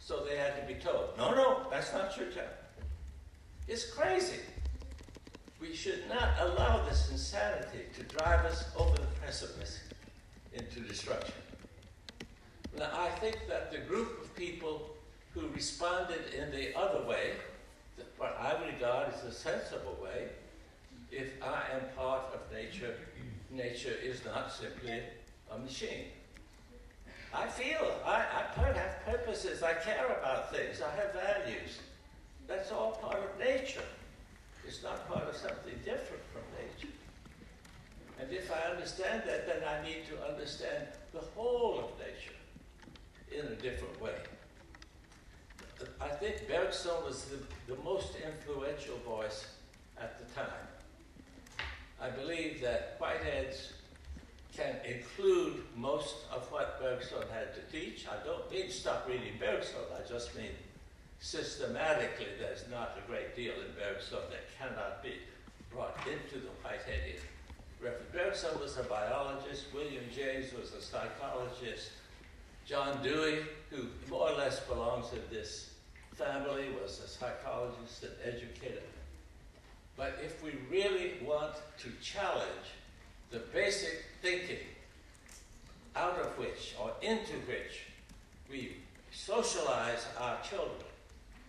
So 0.00 0.22
they 0.28 0.36
had 0.36 0.60
to 0.60 0.74
be 0.74 0.78
told, 0.78 1.16
no, 1.16 1.34
no, 1.34 1.66
that's 1.70 1.92
not 1.94 2.14
your 2.18 2.26
job. 2.26 2.44
It's 3.66 3.90
crazy. 3.90 4.40
We 5.58 5.74
should 5.74 6.02
not 6.10 6.34
allow 6.40 6.84
this 6.84 7.10
insanity 7.10 7.84
to 7.94 8.02
drive 8.02 8.44
us 8.44 8.66
over 8.76 8.94
the 8.96 9.06
precipice 9.22 9.80
into 10.52 10.80
destruction. 10.80 11.34
Now, 12.76 12.90
I 12.92 13.08
think 13.20 13.38
that 13.48 13.72
the 13.72 13.78
group 13.78 14.20
of 14.20 14.34
people 14.36 14.90
who 15.32 15.48
responded 15.54 16.34
in 16.36 16.50
the 16.50 16.78
other 16.78 17.06
way, 17.06 17.32
what 18.18 18.36
I 18.40 18.54
regard 18.66 19.12
as 19.12 19.24
a 19.24 19.32
sensible 19.32 19.98
way, 20.02 20.28
if 21.10 21.30
I 21.42 21.62
am 21.74 21.82
part 21.96 22.22
of 22.34 22.40
nature, 22.52 22.96
nature 23.50 23.94
is 24.02 24.24
not 24.24 24.52
simply 24.52 25.00
a 25.50 25.58
machine. 25.58 26.06
I 27.32 27.46
feel, 27.48 27.94
I, 28.04 28.24
I 28.56 28.72
have 28.72 29.04
purposes, 29.04 29.62
I 29.62 29.74
care 29.74 30.06
about 30.06 30.54
things, 30.54 30.80
I 30.80 30.94
have 30.96 31.12
values. 31.12 31.78
That's 32.46 32.70
all 32.70 32.92
part 32.92 33.18
of 33.18 33.38
nature. 33.38 33.82
It's 34.66 34.82
not 34.82 35.08
part 35.08 35.28
of 35.28 35.36
something 35.36 35.74
different 35.84 36.22
from 36.32 36.42
nature. 36.56 36.94
And 38.20 38.32
if 38.32 38.50
I 38.52 38.70
understand 38.70 39.24
that, 39.26 39.46
then 39.46 39.62
I 39.68 39.84
need 39.84 40.04
to 40.08 40.32
understand 40.32 40.86
the 41.12 41.20
whole 41.34 41.78
of 41.80 41.90
nature 41.98 42.34
in 43.32 43.52
a 43.52 43.56
different 43.56 44.00
way. 44.00 44.14
I 46.00 46.08
think 46.08 46.48
Bergson 46.48 46.92
was 47.04 47.24
the, 47.24 47.38
the 47.72 47.80
most 47.82 48.12
influential 48.16 48.96
voice 49.06 49.46
at 49.98 50.18
the 50.18 50.34
time. 50.34 50.66
I 52.00 52.10
believe 52.10 52.60
that 52.60 52.98
Whiteheads 53.00 53.72
can 54.56 54.76
include 54.84 55.62
most 55.76 56.14
of 56.32 56.50
what 56.52 56.80
Bergson 56.80 57.22
had 57.32 57.54
to 57.54 57.60
teach. 57.72 58.06
I 58.06 58.24
don't 58.24 58.50
mean 58.50 58.70
stop 58.70 59.08
reading 59.08 59.34
Bergson, 59.38 59.80
I 59.96 60.06
just 60.08 60.34
mean 60.36 60.50
systematically 61.20 62.26
there's 62.38 62.64
not 62.70 62.98
a 63.02 63.10
great 63.10 63.34
deal 63.34 63.54
in 63.54 63.72
Bergson 63.78 64.18
that 64.30 64.44
cannot 64.58 65.02
be 65.02 65.14
brought 65.72 65.96
into 66.06 66.44
the 66.44 66.50
Whiteheadian. 66.62 67.20
Bergson 68.12 68.58
was 68.60 68.76
a 68.78 68.82
biologist, 68.84 69.66
William 69.74 70.04
James 70.14 70.52
was 70.52 70.72
a 70.72 70.80
psychologist, 70.80 71.90
John 72.66 73.02
Dewey, 73.02 73.40
who 73.70 73.86
more 74.10 74.30
or 74.30 74.36
less 74.36 74.60
belongs 74.60 75.10
to 75.10 75.16
this 75.30 75.70
family, 76.14 76.66
was 76.82 77.00
a 77.04 77.08
psychologist 77.08 78.02
and 78.02 78.12
educator. 78.24 78.80
But 79.96 80.18
if 80.24 80.42
we 80.42 80.52
really 80.70 81.14
want 81.22 81.54
to 81.80 81.90
challenge 82.02 82.72
the 83.30 83.40
basic 83.52 84.04
thinking 84.22 84.64
out 85.94 86.18
of 86.18 86.38
which 86.38 86.74
or 86.80 86.92
into 87.02 87.34
which 87.46 87.82
we 88.50 88.76
socialize 89.12 90.06
our 90.18 90.40
children 90.42 90.70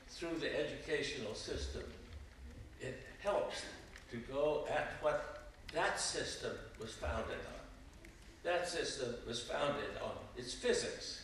through 0.10 0.38
the 0.40 0.60
educational 0.60 1.34
system, 1.34 1.84
it 2.82 3.00
helps 3.20 3.62
to 4.12 4.18
go 4.18 4.66
at 4.70 4.94
what 5.02 5.50
that 5.74 6.00
system 6.00 6.52
was 6.80 6.92
founded 6.92 7.38
on. 7.48 7.65
That 8.46 8.70
system 8.70 9.16
was 9.28 9.42
founded 9.42 9.98
on 10.04 10.12
its 10.38 10.54
physics. 10.54 11.24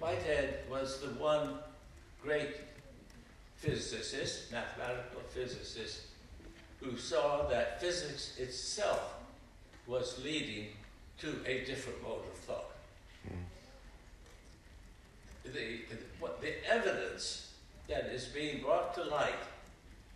Whitehead 0.00 0.64
was 0.68 1.00
the 1.00 1.10
one 1.10 1.54
great 2.20 2.56
physicist, 3.56 4.50
mathematical 4.50 5.20
physicist, 5.28 6.00
who 6.80 6.96
saw 6.96 7.48
that 7.48 7.80
physics 7.80 8.36
itself 8.38 9.14
was 9.86 10.20
leading 10.24 10.66
to 11.18 11.36
a 11.46 11.64
different 11.64 12.02
mode 12.02 12.26
of 12.26 12.38
thought. 12.40 12.72
Mm. 13.28 13.44
The, 15.52 15.78
what, 16.18 16.40
the 16.40 16.54
evidence 16.68 17.52
that 17.88 18.06
is 18.06 18.24
being 18.26 18.62
brought 18.62 18.94
to 18.96 19.04
light 19.04 19.32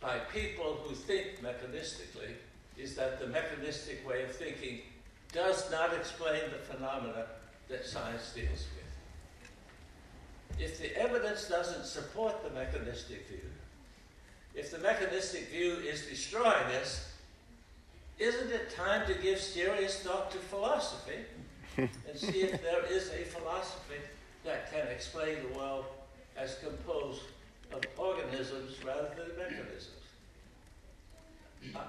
by 0.01 0.18
people 0.33 0.81
who 0.83 0.94
think 0.94 1.40
mechanistically 1.40 2.35
is 2.77 2.96
that 2.96 3.20
the 3.20 3.29
mechanistic 3.29 4.07
way 4.07 4.25
of 4.25 4.33
thinking 4.33 4.81
does 5.33 5.71
not 5.71 5.95
explain 5.95 6.42
the 6.51 6.59
phenomena 6.59 7.27
that 7.68 7.87
science 7.87 8.33
deals 8.35 8.66
with. 8.77 8.83
If 10.61 10.79
the 10.79 10.97
evidence 10.97 11.49
doesn't 11.49 11.87
support 11.87 12.45
the 12.45 12.51
mechanistic 12.51 13.27
view, 13.29 13.51
if 14.55 14.71
the 14.71 14.79
mechanistic 14.79 15.49
view 15.49 15.77
is 15.77 16.07
destroying 16.07 16.66
us, 16.81 17.09
isn't 18.18 18.53
it 18.53 18.71
time 18.71 19.07
to 19.07 19.14
give 19.14 19.40
serious 19.40 20.01
thought 20.01 20.31
to 20.33 20.38
philosophy 20.38 21.25
and 21.79 21.90
see 22.14 22.42
if 22.42 22.62
there 22.62 22.85
is 22.85 23.11
a 23.11 23.25
philosophy 23.25 24.01
that 24.45 24.71
can 24.71 24.87
explain 24.88 25.37
the 25.51 25.59
world 25.59 25.87
as 26.37 26.57
composed 26.57 27.23
of 27.73 27.83
organisms 27.97 28.77
rather 28.85 29.11
than 29.16 29.37
mechanisms? 29.38 30.01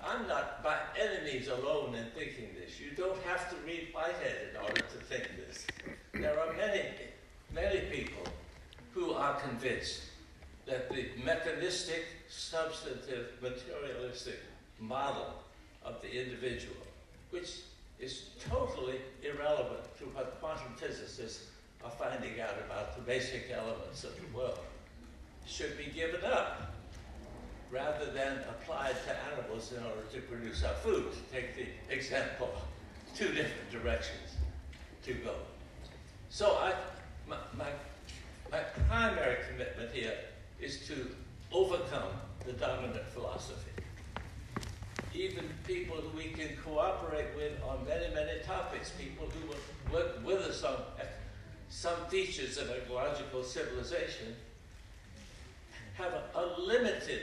I'm 0.05 0.27
not 0.27 0.63
by 0.63 0.77
enemies 0.99 1.47
alone 1.47 1.95
in 1.95 2.05
thinking 2.15 2.49
this. 2.53 2.79
You 2.79 2.91
don't 2.95 3.21
have 3.23 3.49
to 3.49 3.55
read 3.65 3.89
Whitehead 3.91 4.49
in 4.51 4.61
order 4.61 4.81
to 4.81 4.97
think 5.05 5.27
this. 5.47 5.65
There 6.13 6.39
are 6.39 6.53
many, 6.53 6.83
many 7.53 7.79
people 7.91 8.23
who 8.93 9.13
are 9.13 9.33
convinced 9.39 10.01
that 10.65 10.89
the 10.89 11.07
mechanistic, 11.23 12.05
substantive, 12.29 13.31
materialistic 13.41 14.39
model 14.79 15.33
of 15.83 16.01
the 16.01 16.23
individual, 16.23 16.77
which 17.31 17.61
is 17.99 18.29
totally 18.49 18.99
irrelevant 19.23 19.83
to 19.97 20.05
what 20.05 20.39
quantum 20.39 20.73
physicists 20.77 21.47
are 21.83 21.91
finding 21.91 22.39
out 22.39 22.55
about 22.65 22.95
the 22.95 23.01
basic 23.01 23.49
elements 23.51 24.03
of 24.03 24.11
the 24.15 24.37
world, 24.37 24.59
should 25.45 25.77
be 25.77 25.85
given 25.85 26.23
up 26.23 26.73
rather 27.73 28.05
than 28.11 28.37
applied 28.49 28.95
to 29.03 29.15
animals 29.33 29.73
in 29.75 29.83
order 29.83 30.03
to 30.13 30.21
produce 30.21 30.63
our 30.63 30.75
food. 30.75 31.11
To 31.11 31.35
take 31.35 31.55
the 31.55 31.65
example, 31.93 32.49
two 33.15 33.29
different 33.29 33.71
directions 33.71 34.37
to 35.05 35.13
go. 35.15 35.33
So 36.29 36.57
I, 36.61 36.73
my, 37.27 37.37
my, 37.57 37.69
my 38.51 38.59
primary 38.87 39.37
commitment 39.49 39.91
here 39.91 40.15
is 40.61 40.85
to 40.87 41.09
overcome 41.51 42.13
the 42.45 42.53
dominant 42.53 43.07
philosophy. 43.07 43.71
Even 45.15 45.45
people 45.65 45.97
who 45.97 46.15
we 46.17 46.25
can 46.25 46.49
cooperate 46.63 47.35
with 47.35 47.53
on 47.63 47.85
many, 47.87 48.13
many 48.13 48.39
topics, 48.45 48.91
people 48.91 49.27
who 49.27 49.93
work 49.93 50.25
with 50.25 50.41
us 50.41 50.63
on 50.63 50.75
eh, 50.99 51.03
some 51.69 52.05
features 52.09 52.57
of 52.57 52.69
ecological 52.69 53.43
civilization, 53.43 54.35
have 55.95 56.13
a, 56.13 56.39
a 56.39 56.59
limited 56.59 57.21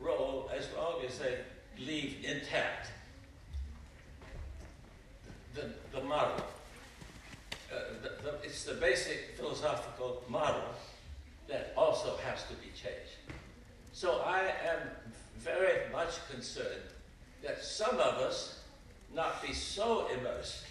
role 0.00 0.50
as 0.56 0.66
long 0.76 1.02
as 1.06 1.18
they 1.18 1.38
leave 1.78 2.16
intact 2.24 2.90
the, 5.54 5.70
the 5.92 6.02
model. 6.04 6.44
Uh, 7.72 7.76
the, 8.02 8.08
the, 8.22 8.34
it's 8.42 8.64
the 8.64 8.74
basic 8.74 9.36
philosophical 9.36 10.22
model 10.28 10.64
that 11.48 11.72
also 11.76 12.16
has 12.24 12.42
to 12.44 12.54
be 12.54 12.68
changed. 12.68 13.16
So 13.92 14.22
I 14.24 14.40
am 14.40 14.88
very 15.38 15.90
much 15.92 16.14
concerned 16.30 16.90
that 17.42 17.62
some 17.62 17.94
of 17.94 18.14
us 18.18 18.60
not 19.14 19.42
be 19.42 19.52
so 19.52 20.06
immersed 20.18 20.64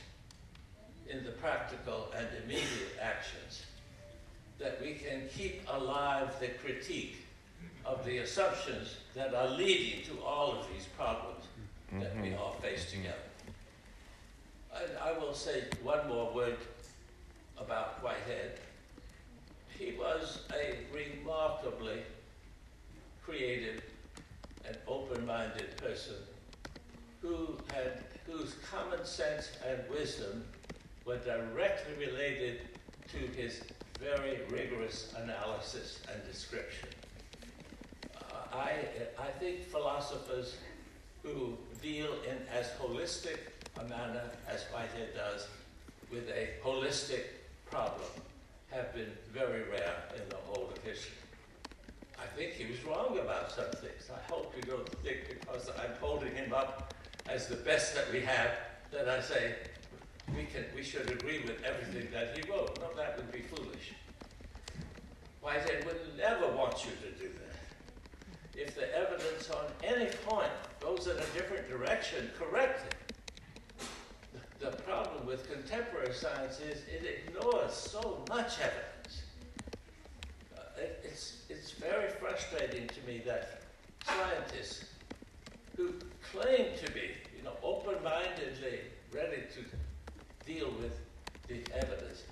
in 1.09 1.23
the 1.23 1.31
practical 1.31 2.11
and 2.15 2.27
immediate 2.43 2.97
actions 3.01 3.63
that 4.59 4.79
we 4.81 4.93
can 4.93 5.23
keep 5.35 5.61
alive 5.69 6.29
the 6.39 6.49
critique 6.49 7.17
of 7.85 8.05
the 8.05 8.19
assumptions 8.19 8.97
that 9.15 9.33
are 9.33 9.49
leading 9.49 10.03
to 10.05 10.21
all 10.23 10.53
of 10.53 10.67
these 10.73 10.85
problems 10.97 11.43
mm-hmm. 11.87 12.01
that 12.01 12.15
we 12.21 12.29
mm-hmm. 12.29 12.39
all 12.39 12.53
face 12.61 12.91
together. 12.91 13.15
And 14.75 14.91
I 15.03 15.17
will 15.17 15.33
say 15.33 15.63
one 15.83 16.07
more 16.07 16.33
word 16.33 16.57
about 17.57 18.03
Whitehead. 18.03 18.59
He 19.77 19.93
was 19.97 20.43
a 20.53 20.75
remarkably 20.93 22.01
creative 23.23 23.81
and 24.65 24.77
open-minded 24.87 25.77
person 25.77 26.15
who 27.21 27.57
had 27.73 28.03
whose 28.25 28.55
common 28.71 29.03
sense 29.05 29.51
and 29.67 29.79
wisdom 29.89 30.43
were 31.05 31.17
directly 31.17 31.93
related 32.05 32.61
to 33.11 33.17
his 33.39 33.61
very 33.99 34.39
rigorous 34.49 35.13
analysis 35.17 36.01
and 36.13 36.23
description. 36.31 36.88
Think 39.39 39.63
philosophers 39.63 40.57
who 41.23 41.57
deal 41.81 42.09
in 42.29 42.37
as 42.53 42.67
holistic 42.81 43.37
a 43.79 43.83
manner 43.83 44.23
as 44.49 44.63
Whitehead 44.63 45.15
does 45.15 45.47
with 46.11 46.27
a 46.29 46.49
holistic 46.61 47.23
problem 47.71 48.09
have 48.69 48.93
been 48.93 49.11
very 49.31 49.63
rare 49.69 50.03
in 50.13 50.27
the 50.27 50.35
whole 50.47 50.69
of 50.69 50.77
history. 50.83 51.13
I 52.17 52.25
think 52.35 52.53
he 52.53 52.65
was 52.69 52.83
wrong 52.83 53.17
about 53.17 53.49
some 53.49 53.71
things. 53.79 54.09
I 54.13 54.31
hope 54.31 54.53
you 54.57 54.61
don't 54.63 54.89
think 55.03 55.19
because 55.29 55.69
I'm 55.81 55.93
holding 56.01 56.35
him 56.35 56.51
up 56.53 56.93
as 57.29 57.47
the 57.47 57.55
best 57.55 57.95
that 57.95 58.11
we 58.11 58.19
have 58.19 58.51
that 58.91 59.07
I 59.07 59.21
say 59.21 59.55
we 60.35 60.43
can 60.43 60.65
we 60.75 60.83
should 60.83 61.09
agree 61.09 61.39
with 61.39 61.63
everything 61.63 62.09
that 62.11 62.35
he 62.37 62.51
wrote. 62.51 62.77
No, 62.81 62.93
that 62.97 63.15
would 63.15 63.31
be 63.31 63.39
foolish. 63.39 63.93
Whitehead 65.41 65.85
would 65.85 66.01
never 66.17 66.47
want 66.51 66.83
you 66.83 66.91
to 66.91 67.17
do 67.17 67.29
that. 67.29 67.48
If 68.59 68.75
the 68.75 68.93
evidence 68.93 69.49
on 69.51 69.65
any 69.83 70.07
point 70.27 70.51
goes 70.81 71.07
in 71.07 71.13
a 71.15 71.25
different 71.33 71.69
direction, 71.69 72.29
correct 72.37 72.93
it. 72.93 73.79
The 74.59 74.75
problem 74.83 75.25
with 75.25 75.49
contemporary 75.49 76.13
science 76.13 76.59
is 76.59 76.83
it 76.89 77.23
ignores 77.27 77.73
so 77.73 78.25
much 78.27 78.59
evidence. 78.59 79.21
Uh, 80.57 80.61
it, 80.77 80.99
it's, 81.05 81.43
it's 81.47 81.71
very 81.71 82.09
frustrating 82.09 82.89
to 82.89 83.07
me 83.07 83.21
that 83.25 83.61
scientists 84.05 84.83
who 85.77 85.93
claim 86.33 86.65
to 86.83 86.91
be, 86.91 87.11
you 87.37 87.43
know, 87.45 87.53
open-mindedly 87.63 88.81
ready 89.13 89.43
to 89.53 90.45
deal 90.45 90.69
with 90.81 90.99
the 91.47 91.61
evidence 91.77 92.23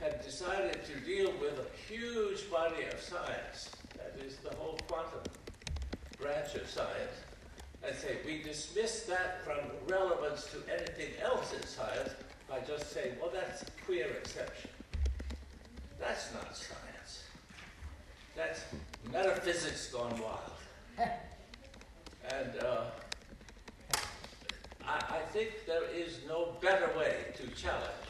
have 0.00 0.22
decided 0.24 0.80
to 0.84 1.00
deal 1.00 1.32
with 1.40 1.58
a 1.60 1.92
huge 1.92 2.50
body 2.50 2.82
of 2.92 3.00
science, 3.00 3.70
that 3.96 4.16
is 4.26 4.36
the 4.38 4.54
whole 4.56 4.76
quantum 4.88 5.20
branch 6.24 6.54
of 6.54 6.66
science, 6.66 7.20
and 7.86 7.94
say 7.94 8.16
we 8.24 8.42
dismiss 8.42 9.02
that 9.02 9.44
from 9.44 9.58
relevance 9.86 10.46
to 10.46 10.56
anything 10.72 11.12
else 11.22 11.52
in 11.52 11.62
science 11.66 12.14
by 12.48 12.60
just 12.60 12.90
saying, 12.94 13.14
well, 13.20 13.30
that's 13.30 13.60
a 13.60 13.66
queer 13.84 14.06
exception. 14.06 14.70
That's 16.00 16.32
not 16.32 16.56
science. 16.56 17.24
That's 18.34 18.62
metaphysics 19.12 19.92
gone 19.92 20.18
wild. 20.18 20.52
and 22.30 22.64
uh, 22.64 22.84
I, 24.88 25.16
I 25.16 25.18
think 25.30 25.50
there 25.66 25.90
is 25.94 26.20
no 26.26 26.54
better 26.62 26.88
way 26.98 27.16
to 27.36 27.46
challenge 27.48 28.08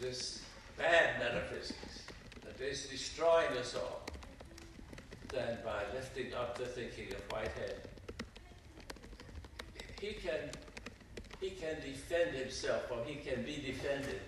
this 0.00 0.42
bad 0.76 1.20
metaphysics 1.20 2.02
that 2.44 2.60
is 2.60 2.86
destroying 2.86 3.56
us 3.58 3.76
all 3.76 4.01
than 5.32 5.58
by 5.64 5.82
lifting 5.94 6.34
up 6.34 6.56
the 6.58 6.66
thinking 6.66 7.12
of 7.14 7.20
Whitehead. 7.32 7.88
He 10.00 10.12
can, 10.12 10.50
he 11.40 11.50
can 11.50 11.76
defend 11.80 12.36
himself 12.36 12.82
or 12.90 13.04
he 13.04 13.16
can 13.16 13.42
be 13.42 13.56
defended 13.64 14.20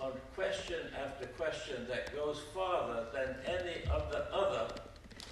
on 0.00 0.12
question 0.34 0.80
after 1.02 1.26
question 1.28 1.86
that 1.88 2.14
goes 2.14 2.42
farther 2.52 3.06
than 3.12 3.36
any 3.46 3.84
of 3.90 4.10
the 4.10 4.30
other 4.32 4.74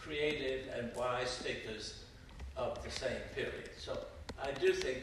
creative 0.01 0.69
and 0.77 0.95
wise 0.97 1.37
thinkers 1.39 2.05
of 2.57 2.83
the 2.83 2.91
same 2.91 3.21
period. 3.35 3.71
So 3.79 3.99
I 4.43 4.51
do 4.53 4.73
think 4.73 4.99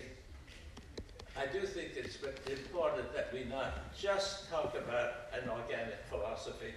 I 1.38 1.46
do 1.46 1.62
think 1.62 1.92
it's 1.96 2.18
important 2.50 3.14
that 3.14 3.32
we 3.32 3.46
not 3.46 3.96
just 3.98 4.50
talk 4.50 4.76
about 4.76 5.14
an 5.32 5.50
organic 5.50 6.04
philosophy, 6.10 6.74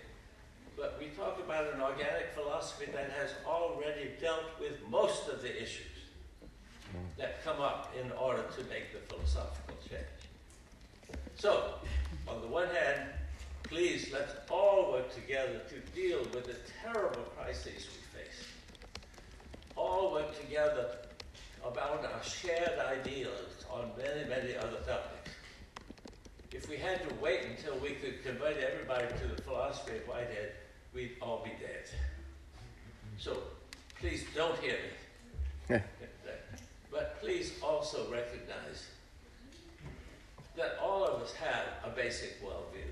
but 0.76 0.96
we 0.98 1.06
talk 1.08 1.38
about 1.38 1.72
an 1.74 1.80
organic 1.80 2.32
philosophy 2.34 2.86
that 2.92 3.10
has 3.10 3.30
already 3.46 4.10
dealt 4.20 4.58
with 4.60 4.74
most 4.88 5.28
of 5.28 5.42
the 5.42 5.62
issues 5.62 5.86
that 7.16 7.42
come 7.44 7.60
up 7.60 7.94
in 8.00 8.10
order 8.12 8.42
to 8.56 8.64
make 8.64 8.92
the 8.92 8.98
philosophical 9.12 9.76
change. 9.88 10.02
So, 11.36 11.74
on 12.28 12.40
the 12.40 12.46
one 12.46 12.68
hand, 12.68 13.08
please 13.62 14.10
let's 14.12 14.32
all 14.50 14.92
work 14.92 15.14
together 15.14 15.60
to 15.68 15.78
deal 15.94 16.18
with 16.34 16.44
the 16.44 16.56
terrible 16.82 17.22
crises 17.36 17.88
we 17.88 18.20
face. 18.20 18.44
All 19.76 20.12
work 20.12 20.38
together 20.40 20.98
about 21.64 22.04
our 22.04 22.22
shared 22.22 22.78
ideals 22.78 23.64
on 23.70 23.90
many, 23.96 24.28
many 24.28 24.56
other 24.56 24.78
topics. 24.86 25.30
If 26.50 26.68
we 26.68 26.76
had 26.76 27.08
to 27.08 27.14
wait 27.16 27.40
until 27.44 27.78
we 27.78 27.90
could 27.90 28.22
convert 28.22 28.58
everybody 28.58 29.06
to 29.20 29.34
the 29.34 29.40
philosophy 29.42 29.91
we'd 30.94 31.16
all 31.20 31.42
be 31.44 31.50
dead. 31.50 31.84
So 33.18 33.36
please 34.00 34.24
don't 34.34 34.58
hear 34.58 34.76
me. 35.68 35.78
but 36.90 37.20
please 37.20 37.52
also 37.62 38.10
recognize 38.10 38.86
that 40.56 40.78
all 40.82 41.04
of 41.04 41.22
us 41.22 41.32
have 41.34 41.64
a 41.84 41.90
basic 41.94 42.42
worldview. 42.44 42.90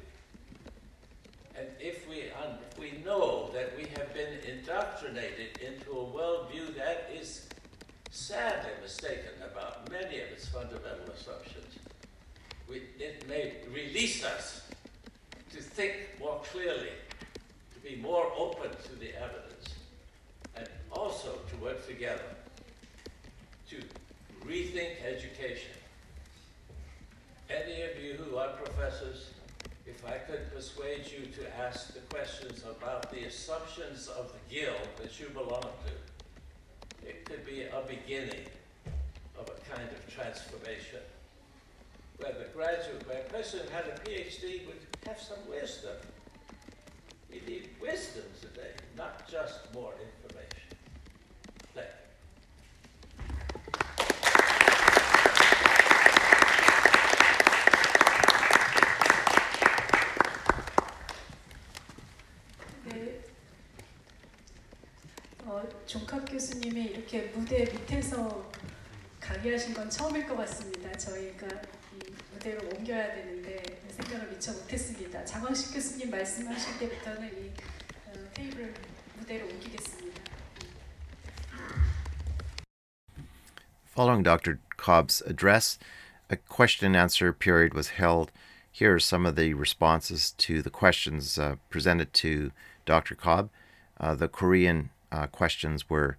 And 1.57 1.69
if 1.79 2.09
we, 2.09 2.23
un- 2.43 2.59
we 2.79 3.03
know 3.05 3.51
that 3.53 3.77
we 3.77 3.85
have 3.97 4.15
been 4.15 4.39
indoctrinated 4.49 5.59
into 5.59 5.91
a 5.91 6.05
worldview 6.05 6.75
that 6.77 7.11
is 7.15 7.49
sadly 8.11 8.71
mistaken 8.83 9.33
about 9.45 9.91
many 9.91 10.21
of 10.21 10.29
its 10.29 10.49
fundamental 10.49 11.13
assumptions. 11.15 11.75
We, 12.69 12.83
it 12.99 13.29
may 13.29 13.57
release 13.75 14.25
us 14.25 14.69
to 15.53 15.61
think 15.61 15.95
more 16.19 16.41
clearly, 16.51 16.91
to 17.83 17.91
be 17.91 17.97
more 17.97 18.31
open 18.37 18.71
to 18.71 18.95
the 18.97 19.15
evidence, 19.17 19.75
and 20.57 20.69
also 20.93 21.39
to 21.51 21.57
work 21.57 21.87
together 21.87 22.23
to 23.69 23.77
rethink 24.47 24.97
education. 25.05 25.71
Any 27.49 27.83
of 27.83 28.03
you 28.03 28.15
who 28.15 28.37
are 28.37 28.49
professors, 28.51 29.31
if 29.87 30.05
I 30.07 30.19
could 30.19 30.53
persuade 30.53 31.05
you 31.11 31.27
to 31.27 31.59
ask 31.59 31.95
the 31.95 32.01
questions 32.15 32.63
about 32.69 33.11
the 33.11 33.25
assumptions 33.25 34.09
of 34.09 34.33
the 34.33 34.55
guild 34.55 34.89
that 34.99 35.19
you 35.19 35.29
belong 35.29 35.63
to, 35.63 37.09
it 37.09 37.25
could 37.25 37.45
be 37.47 37.63
a 37.63 37.83
beginning 37.89 38.47
of 39.39 39.49
a 39.49 39.75
kind 39.75 39.89
of 39.89 40.15
transformation 40.15 41.01
where 42.19 42.33
the 42.33 42.45
graduate, 42.55 43.07
where 43.09 43.21
a 43.21 43.31
person 43.31 43.61
who 43.61 43.71
had 43.71 43.87
a 43.87 43.99
PhD 44.01 44.67
would 44.67 44.77
have 45.07 45.19
some 45.19 45.39
wisdom. 45.49 45.97
We 47.31 47.41
need 47.47 47.69
wisdom 47.81 48.25
today, 48.41 48.73
not 48.97 49.29
just 49.31 49.73
more 49.73 49.93
information. 50.01 50.77
Thank 51.75 51.87
you. 51.87 53.51
네. 62.85 63.21
어, 65.45 65.63
종합 65.87 66.25
교수님이 66.31 66.85
이렇게 66.87 67.23
무대 67.35 67.65
밑에서 67.65 68.51
강의하신 69.30 69.74
건 69.74 69.90
처음일 69.90 70.28
것 70.28 70.36
같습니다. 70.38 70.92
저희가 70.98 71.48
이 71.94 72.14
무대로 72.34 72.68
옮겨야 72.70 73.14
되는데 73.14 73.64
생각을 73.90 74.30
미처 74.30 74.52
못했습니다. 74.54 75.24
장광식 75.26 75.74
교수님 75.74 76.12
말씀하실 76.12 76.80
때부터는 76.80 77.46
이 77.46 77.52
어, 78.08 78.14
테이블 78.34 78.74
무대로 79.18 79.48
옮기겠습니다. 79.48 80.22
Following 83.88 84.24
Dr. 84.24 84.60
Cobb's 84.78 85.22
address, 85.26 85.80
a 86.30 86.36
question 86.36 86.86
and 86.88 86.98
answer 86.98 87.32
period 87.32 87.74
was 87.74 87.92
held. 87.98 88.32
Here 88.70 88.94
are 88.94 89.00
some 89.00 89.26
of 89.26 89.38
the 89.38 89.54
responses 89.54 90.34
to 90.38 90.62
the 90.62 90.70
questions 90.70 91.40
uh, 91.40 91.56
presented 91.70 92.12
to 92.16 92.52
Dr. 92.86 93.16
Cobb. 93.16 93.50
Uh, 93.98 94.16
the 94.16 94.28
Korean 94.28 94.90
uh, 95.14 95.28
questions 95.28 95.90
were 95.90 96.18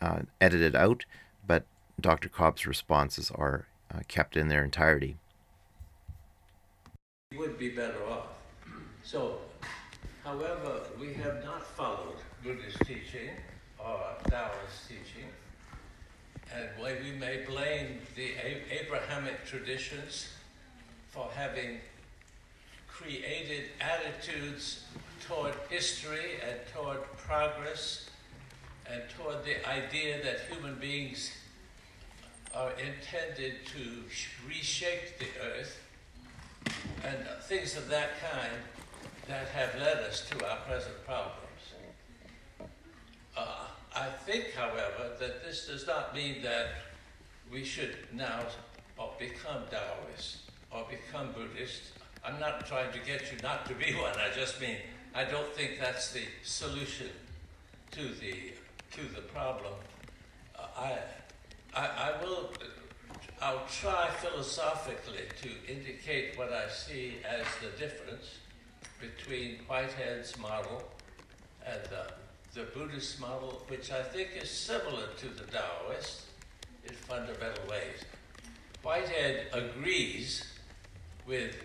uh, 0.00 0.20
edited 0.40 0.76
out, 0.76 1.06
but 1.46 1.64
Dr. 1.99 2.29
Cobb's 2.29 2.65
responses 2.65 3.31
are 3.31 3.67
uh, 3.93 3.99
kept 4.07 4.37
in 4.37 4.47
their 4.47 4.63
entirety. 4.63 5.17
We 7.31 7.37
would 7.37 7.57
be 7.57 7.69
better 7.69 8.03
off. 8.09 8.27
So, 9.03 9.39
however, 10.23 10.81
we 10.99 11.13
have 11.13 11.43
not 11.43 11.65
followed 11.65 12.17
Buddhist 12.43 12.79
teaching 12.85 13.29
or 13.79 13.99
Taoist 14.29 14.87
teaching, 14.87 15.29
and 16.53 16.69
why 16.77 16.95
we 17.03 17.17
may 17.17 17.43
blame 17.47 17.99
the 18.15 18.33
Abrahamic 18.71 19.45
traditions 19.45 20.29
for 21.09 21.29
having 21.35 21.79
created 22.87 23.65
attitudes 23.79 24.85
toward 25.25 25.53
history 25.69 26.39
and 26.47 26.59
toward 26.73 26.99
progress 27.17 28.09
and 28.91 29.01
toward 29.17 29.43
the 29.45 29.67
idea 29.67 30.21
that 30.23 30.41
human 30.51 30.75
beings 30.75 31.31
are 32.53 32.71
intended 32.71 33.65
to 33.65 34.09
sh- 34.09 34.27
reshape 34.47 35.17
the 35.19 35.27
earth 35.43 35.79
and 37.03 37.17
things 37.43 37.75
of 37.77 37.87
that 37.89 38.09
kind 38.19 38.51
that 39.27 39.47
have 39.49 39.79
led 39.79 39.97
us 39.97 40.27
to 40.29 40.49
our 40.49 40.57
present 40.57 40.95
problems. 41.05 41.37
Uh, 43.35 43.65
I 43.95 44.07
think, 44.25 44.53
however, 44.53 45.11
that 45.19 45.43
this 45.43 45.67
does 45.67 45.87
not 45.87 46.13
mean 46.15 46.41
that 46.43 46.67
we 47.51 47.63
should 47.63 47.95
now 48.13 48.41
uh, 48.99 49.03
become 49.17 49.63
Taoists 49.69 50.39
or 50.71 50.85
become 50.89 51.31
Buddhist. 51.33 51.81
I'm 52.23 52.39
not 52.39 52.65
trying 52.65 52.91
to 52.93 52.99
get 52.99 53.31
you 53.31 53.37
not 53.41 53.65
to 53.67 53.73
be 53.73 53.93
one. 54.01 54.13
I 54.17 54.33
just 54.35 54.61
mean 54.61 54.77
I 55.13 55.25
don't 55.25 55.53
think 55.53 55.79
that's 55.79 56.11
the 56.13 56.23
solution 56.43 57.09
to 57.91 58.01
the 58.01 58.53
to 58.93 59.01
the 59.15 59.21
problem. 59.21 59.73
Uh, 60.57 60.67
I, 60.77 60.97
I 61.73 61.85
I 61.85 62.23
will 62.23 62.51
I'll 63.41 63.65
try 63.67 64.09
philosophically 64.19 65.23
to 65.41 65.49
indicate 65.71 66.37
what 66.37 66.53
I 66.53 66.69
see 66.69 67.15
as 67.27 67.45
the 67.59 67.75
difference 67.77 68.37
between 68.99 69.59
Whitehead's 69.67 70.37
model 70.37 70.83
and 71.65 71.81
the, 71.85 72.13
the 72.53 72.67
Buddhist 72.71 73.19
model, 73.19 73.63
which 73.67 73.91
I 73.91 74.03
think 74.03 74.29
is 74.39 74.49
similar 74.49 75.07
to 75.17 75.27
the 75.29 75.45
Taoist 75.51 76.21
in 76.87 76.93
fundamental 76.93 77.67
ways. 77.67 78.05
Whitehead 78.83 79.47
agrees 79.53 80.45
with 81.25 81.55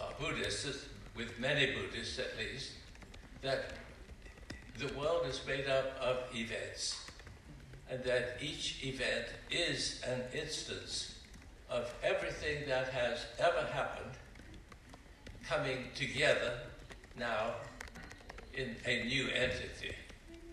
uh, 0.00 0.04
Buddhists, 0.18 0.86
with 1.14 1.38
many 1.38 1.74
Buddhists 1.74 2.18
at 2.18 2.38
least, 2.38 2.72
that 3.42 3.72
the 4.78 4.88
world 4.98 5.26
is 5.26 5.40
made 5.46 5.68
up 5.68 5.96
of 6.00 6.16
events, 6.34 7.09
and 7.90 8.02
that 8.04 8.36
each 8.40 8.84
event 8.84 9.26
is 9.50 10.00
an 10.06 10.22
instance 10.32 11.16
of 11.68 11.92
everything 12.02 12.68
that 12.68 12.88
has 12.88 13.26
ever 13.38 13.66
happened 13.72 14.12
coming 15.46 15.86
together 15.94 16.58
now 17.18 17.54
in 18.54 18.76
a 18.86 19.04
new 19.04 19.28
entity. 19.28 19.94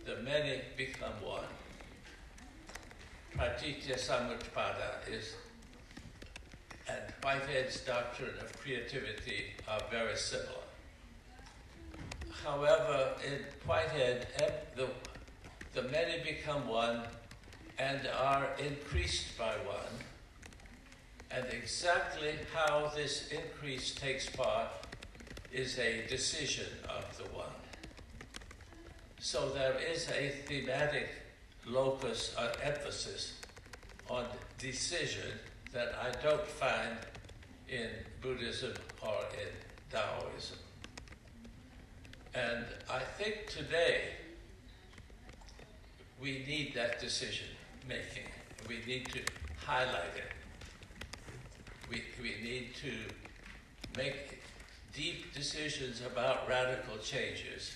The 0.06 0.15
many 0.23 0.62
become 0.76 1.13
one. 1.23 1.43
Pratitya 3.36 3.95
Samutpada 3.95 5.08
is, 5.12 5.36
and 6.89 7.02
Whitehead's 7.21 7.82
doctrine 7.82 8.34
of 8.41 8.60
creativity 8.60 9.54
are 9.67 9.82
very 9.91 10.15
similar. 10.15 10.65
However, 12.43 13.12
in 13.26 13.43
Whitehead, 13.67 14.28
the, 14.76 14.88
the 15.73 15.84
many 15.89 16.23
become 16.23 16.67
one 16.67 17.04
and 17.80 18.08
are 18.20 18.48
increased 18.58 19.38
by 19.38 19.54
one. 19.66 19.94
And 21.30 21.46
exactly 21.52 22.34
how 22.54 22.92
this 22.96 23.30
increase 23.32 23.94
takes 23.94 24.30
part 24.30 24.70
is 25.52 25.78
a 25.78 26.06
decision 26.08 26.68
of 26.90 27.18
the 27.18 27.24
one. 27.36 27.46
So 29.20 29.50
there 29.50 29.76
is 29.80 30.10
a 30.10 30.30
thematic 30.46 31.10
locus 31.66 32.36
or 32.40 32.50
emphasis 32.63 33.34
on 34.10 34.26
decision 34.58 35.32
that 35.74 35.94
I 36.02 36.12
don't 36.24 36.48
find 36.48 36.98
in 37.68 37.90
Buddhism 38.22 38.74
or 39.02 39.20
in 39.34 39.50
Taoism. 39.92 40.58
And 42.34 42.66
I 42.90 43.00
think 43.00 43.48
today 43.48 44.02
we 46.22 46.44
need 46.48 46.74
that 46.76 47.00
decision 47.00 47.48
making. 47.88 48.23
We 48.67 48.80
need 48.86 49.08
to 49.13 49.19
highlight 49.65 50.15
it. 50.15 50.32
We, 51.89 52.04
we 52.21 52.36
need 52.43 52.76
to 52.82 52.91
make 53.97 54.41
deep 54.93 55.34
decisions 55.34 56.02
about 56.02 56.47
radical 56.50 56.97
changes. 56.97 57.76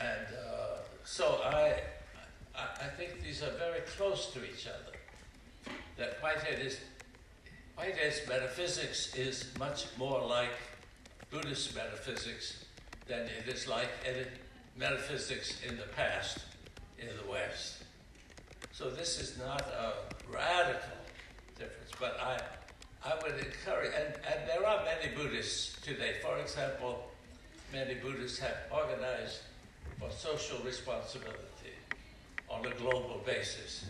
And 0.00 0.26
uh, 0.26 0.78
so 1.04 1.40
I, 1.44 1.80
I, 2.54 2.88
think 2.96 3.22
these 3.22 3.42
are 3.42 3.50
very 3.52 3.80
close 3.96 4.30
to 4.32 4.44
each 4.44 4.66
other. 4.66 5.74
That 5.96 6.18
Whitehead 6.20 6.64
is, 6.64 6.78
Whitehead's 7.76 8.20
metaphysics 8.28 9.14
is 9.14 9.50
much 9.58 9.86
more 9.96 10.20
like 10.26 10.52
Buddhist 11.30 11.74
metaphysics 11.74 12.64
than 13.06 13.20
it 13.20 13.48
is 13.48 13.66
like 13.66 13.88
metaphysics 14.76 15.60
in 15.66 15.76
the 15.76 15.84
past 15.84 16.40
in 16.98 17.08
the 17.08 17.30
West. 17.30 17.82
So 18.72 18.90
this 18.90 19.20
is 19.20 19.38
not 19.38 19.62
a 19.62 19.92
radical 20.32 20.98
difference, 21.58 21.90
but 21.98 22.18
I, 22.20 22.38
I 23.04 23.14
would 23.22 23.38
encourage, 23.38 23.92
and, 23.94 24.14
and 24.14 24.48
there 24.48 24.66
are 24.66 24.84
many 24.84 25.14
Buddhists 25.14 25.80
today. 25.80 26.16
For 26.22 26.38
example, 26.38 27.10
many 27.72 27.94
Buddhists 27.94 28.38
have 28.38 28.56
organized 28.70 29.40
for 29.98 30.10
social 30.10 30.58
responsibility 30.64 31.36
on 32.48 32.66
a 32.66 32.70
global 32.74 33.22
basis. 33.24 33.86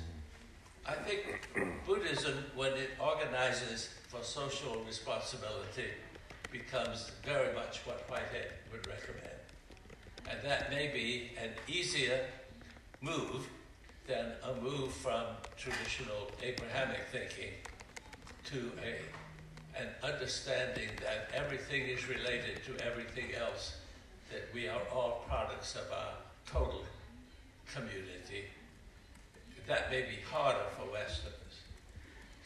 I 0.87 0.95
think 0.95 1.49
Buddhism, 1.85 2.45
when 2.55 2.73
it 2.75 2.91
organizes 3.01 3.91
for 4.09 4.23
social 4.23 4.83
responsibility, 4.87 5.91
becomes 6.53 7.11
very 7.25 7.53
much 7.55 7.81
what 7.85 8.09
Whitehead 8.09 8.53
would 8.71 8.87
recommend. 8.87 9.37
And 10.31 10.39
that 10.49 10.71
may 10.71 10.89
be 10.89 11.33
an 11.43 11.51
easier 11.69 12.21
move 13.01 13.49
than 14.07 14.33
a 14.45 14.61
move 14.63 14.93
from 14.93 15.25
traditional 15.57 16.31
Abrahamic 16.43 17.01
thinking 17.11 17.53
to 18.45 18.71
a, 18.83 19.81
an 19.81 19.89
understanding 20.03 20.89
that 21.01 21.31
everything 21.35 21.83
is 21.83 22.09
related 22.09 22.61
to 22.65 22.87
everything 22.87 23.35
else, 23.35 23.77
that 24.31 24.49
we 24.55 24.69
are 24.69 24.81
all 24.95 25.25
products 25.29 25.75
of 25.75 25.93
our 25.93 26.15
total 26.51 26.85
community. 27.75 28.45
That 29.67 29.91
may 29.91 30.03
be 30.03 30.19
harder 30.31 30.67
for 30.79 30.91
Westerners. 30.93 31.35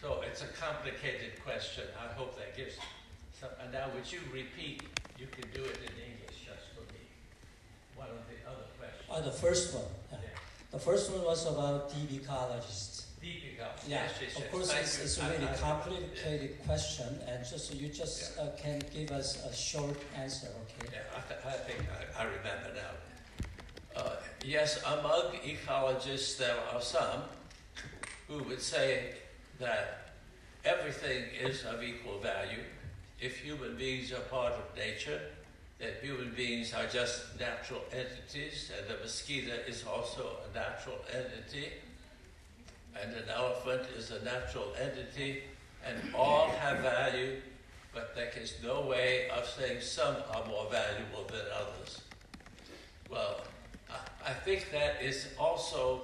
So 0.01 0.23
it's 0.27 0.43
a 0.43 0.47
complicated 0.47 1.43
question. 1.45 1.85
I 2.01 2.11
hope 2.15 2.35
that 2.39 2.57
gives 2.57 2.77
some. 3.39 3.51
And 3.63 3.71
now, 3.73 3.89
would 3.95 4.11
you 4.11 4.21
repeat? 4.33 4.83
You 5.19 5.27
can 5.27 5.45
do 5.53 5.61
it 5.61 5.77
in 5.77 5.93
English 6.01 6.41
just 6.49 6.73
for 6.73 6.81
me. 6.93 7.05
One 7.97 8.09
of 8.09 8.25
the 8.25 8.41
other 8.49 8.65
questions. 8.79 9.05
Uh, 9.11 9.21
the 9.21 9.37
first 9.37 9.75
one. 9.75 9.85
Yeah. 10.11 10.30
The 10.71 10.79
first 10.79 11.11
one 11.11 11.25
was 11.25 11.47
about 11.47 11.93
deep 11.93 12.23
ecologists. 12.23 13.07
Deep 13.21 13.43
ecologists. 13.43 13.89
Yeah, 13.89 14.05
yes, 14.05 14.15
yes, 14.23 14.39
of 14.39 14.53
course, 14.53 14.73
it's, 14.73 15.03
it's, 15.03 15.19
a 15.19 15.29
really 15.29 15.49
complicated 15.61 16.57
yeah. 16.59 16.67
question, 16.67 17.19
and 17.27 17.45
just 17.45 17.75
you 17.75 17.89
just 17.89 18.37
yeah. 18.37 18.45
uh, 18.45 18.51
can 18.57 18.81
give 18.95 19.11
us 19.11 19.45
a 19.45 19.53
short 19.53 19.97
answer, 20.17 20.47
okay? 20.47 20.93
Yeah, 20.93 21.01
I, 21.17 21.21
th- 21.29 21.41
I 21.45 21.59
think 21.67 21.81
I, 21.91 22.23
I, 22.23 22.25
remember 22.25 22.71
now. 22.77 24.01
Uh, 24.01 24.17
yes, 24.45 24.81
among 24.87 25.33
ecologists, 25.45 26.39
there 26.39 26.57
are 26.73 26.81
some 26.81 27.23
who 28.29 28.45
would 28.45 28.63
say 28.63 29.15
that 29.59 30.13
everything 30.65 31.25
is 31.43 31.65
of 31.65 31.83
equal 31.83 32.21
value. 32.21 32.63
If 33.21 33.39
human 33.39 33.77
beings 33.77 34.13
are 34.13 34.21
part 34.31 34.53
of 34.53 34.77
nature, 34.77 35.21
that 35.81 36.03
human 36.03 36.33
beings 36.35 36.75
are 36.75 36.87
just 36.87 37.38
natural 37.40 37.81
entities, 37.93 38.71
and 38.77 38.87
the 38.88 39.03
mosquito 39.03 39.55
is 39.66 39.85
also 39.85 40.37
a 40.51 40.55
natural 40.55 40.99
entity, 41.12 41.69
and 43.01 43.12
an 43.14 43.29
elephant 43.35 43.83
is 43.97 44.11
a 44.11 44.23
natural 44.23 44.73
entity, 44.81 45.43
and 45.87 46.14
all 46.14 46.49
have 46.51 46.81
value, 46.81 47.37
but 47.95 48.14
there 48.14 48.31
is 48.40 48.55
no 48.62 48.83
way 48.83 49.29
of 49.31 49.47
saying 49.47 49.81
some 49.81 50.16
are 50.35 50.47
more 50.47 50.66
valuable 50.71 51.25
than 51.29 51.47
others. 51.55 52.03
Well, 53.11 53.40
I 54.25 54.33
think 54.33 54.71
that 54.73 55.03
is 55.03 55.29
also 55.38 56.03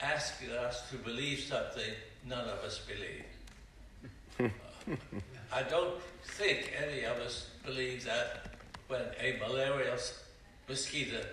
asking 0.00 0.50
us 0.50 0.88
to 0.90 0.96
believe 0.96 1.40
something 1.40 1.92
none 2.26 2.48
of 2.48 2.58
us 2.60 2.80
believe. 2.86 4.52
I 5.52 5.62
don't 5.62 6.00
think 6.24 6.72
any 6.80 7.04
of 7.04 7.18
us 7.18 7.48
believe 7.64 8.04
that 8.04 8.55
when 8.88 9.02
a 9.20 9.38
malarial 9.40 9.96
mosquito 10.68 11.24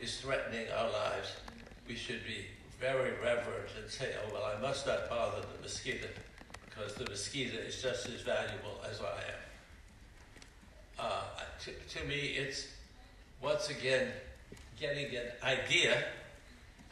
is 0.00 0.20
threatening 0.20 0.66
our 0.76 0.90
lives, 0.90 1.36
we 1.88 1.94
should 1.94 2.24
be 2.24 2.46
very 2.80 3.12
reverent 3.22 3.68
and 3.80 3.90
say, 3.90 4.12
oh, 4.24 4.32
well, 4.32 4.52
I 4.56 4.60
must 4.60 4.86
not 4.86 5.08
bother 5.08 5.40
the 5.40 5.62
mosquito 5.62 6.08
because 6.64 6.94
the 6.94 7.04
mosquito 7.08 7.58
is 7.58 7.80
just 7.82 8.06
as 8.08 8.22
valuable 8.22 8.80
as 8.90 9.00
I 9.00 9.04
am. 9.04 9.42
Uh, 10.98 11.22
to, 11.64 11.98
to 11.98 12.06
me, 12.06 12.34
it's 12.36 12.68
once 13.40 13.70
again 13.70 14.08
getting 14.78 15.14
an 15.16 15.26
idea 15.42 16.02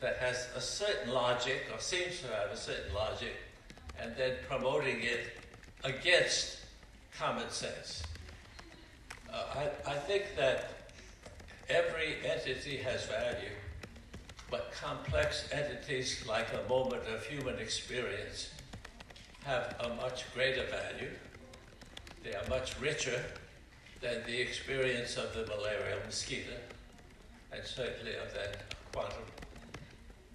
that 0.01 0.17
has 0.17 0.49
a 0.57 0.61
certain 0.61 1.13
logic 1.13 1.67
or 1.73 1.79
seems 1.79 2.21
to 2.21 2.29
have 2.29 2.51
a 2.53 2.57
certain 2.57 2.93
logic 2.95 3.35
and 4.01 4.15
then 4.17 4.35
promoting 4.49 5.03
it 5.03 5.27
against 5.85 6.59
common 7.17 7.51
sense. 7.51 8.03
I, 9.33 9.69
I 9.87 9.95
think 9.95 10.37
that 10.37 10.71
every 11.69 12.17
entity 12.25 12.77
has 12.79 13.07
value, 13.07 13.55
but 14.51 14.73
complex 14.73 15.49
entities 15.53 16.25
like 16.27 16.49
a 16.53 16.69
moment 16.69 17.03
of 17.13 17.25
human 17.25 17.59
experience 17.59 18.51
have 19.45 19.77
a 19.81 19.89
much 19.95 20.33
greater 20.35 20.65
value. 20.65 21.11
They 22.23 22.35
are 22.35 22.49
much 22.49 22.79
richer 22.81 23.25
than 24.01 24.23
the 24.27 24.41
experience 24.41 25.17
of 25.17 25.35
the 25.35 25.47
malaria 25.47 25.97
mosquito, 26.05 26.57
and 27.53 27.63
certainly 27.65 28.15
of 28.17 28.33
that 28.35 28.75
quantum 28.93 29.25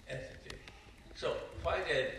entity. 0.09 0.57
So 1.15 1.35
Whitehead 1.63 2.13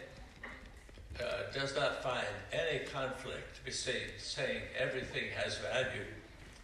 uh, 1.21 1.53
does 1.53 1.75
not 1.75 2.03
find 2.03 2.27
any 2.53 2.85
conflict 2.87 3.65
between 3.65 4.09
saying 4.19 4.63
everything 4.79 5.25
has 5.43 5.59
value, 5.59 6.05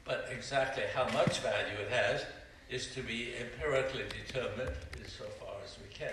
but 0.04 0.28
exactly 0.32 0.84
how 0.94 1.04
much 1.12 1.40
value 1.40 1.78
it 1.80 1.90
has 1.90 2.24
is 2.70 2.92
to 2.94 3.02
be 3.02 3.34
empirically 3.40 4.04
determined 4.26 4.74
insofar 4.98 5.54
as 5.64 5.76
we 5.82 5.94
can. 5.94 6.08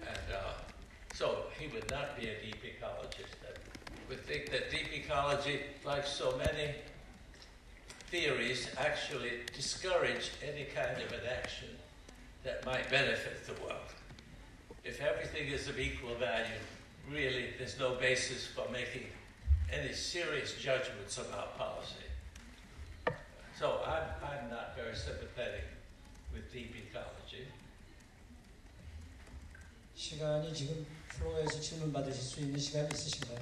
And 0.00 0.34
uh, 0.34 0.52
so 1.14 1.44
he 1.58 1.66
would 1.68 1.88
not 1.90 2.18
be 2.18 2.28
a 2.28 2.34
deep 2.42 2.56
ecologist. 2.64 3.36
And 3.46 3.58
we 4.08 4.16
think 4.16 4.50
that 4.50 4.70
deep 4.70 4.88
ecology, 4.92 5.60
like 5.84 6.06
so 6.06 6.36
many 6.38 6.74
theories, 8.08 8.68
actually 8.78 9.40
discourage 9.54 10.32
any 10.42 10.64
kind 10.64 11.00
of 11.00 11.12
an 11.12 11.20
action 11.38 11.68
that 12.42 12.64
might 12.64 12.90
benefit 12.90 13.46
the 13.46 13.52
world. 13.62 13.76
If 14.82 15.00
everything 15.02 15.48
is 15.48 15.68
of 15.68 15.78
equal 15.78 16.14
value, 16.14 16.46
really 17.10 17.50
there's 17.58 17.78
no 17.78 17.94
basis 17.94 18.46
for 18.46 18.64
making 18.72 19.06
any 19.72 19.92
serious 19.92 20.54
judgments 20.54 21.18
about 21.18 21.58
policy. 21.58 21.99
So 23.59 23.81
I'm, 23.85 24.03
I'm 24.23 24.49
not 24.49 24.75
very 24.75 24.95
sympathetic 24.95 25.63
with 26.33 26.51
deep 26.51 26.75
ecology. 26.75 27.47
시간이 29.95 30.53
지금 30.53 30.85
플로어에서 31.09 31.59
질문 31.61 31.93
받으실 31.93 32.21
수 32.21 32.39
있는 32.41 32.59
시간 32.59 32.85
있으신가요? 32.91 33.39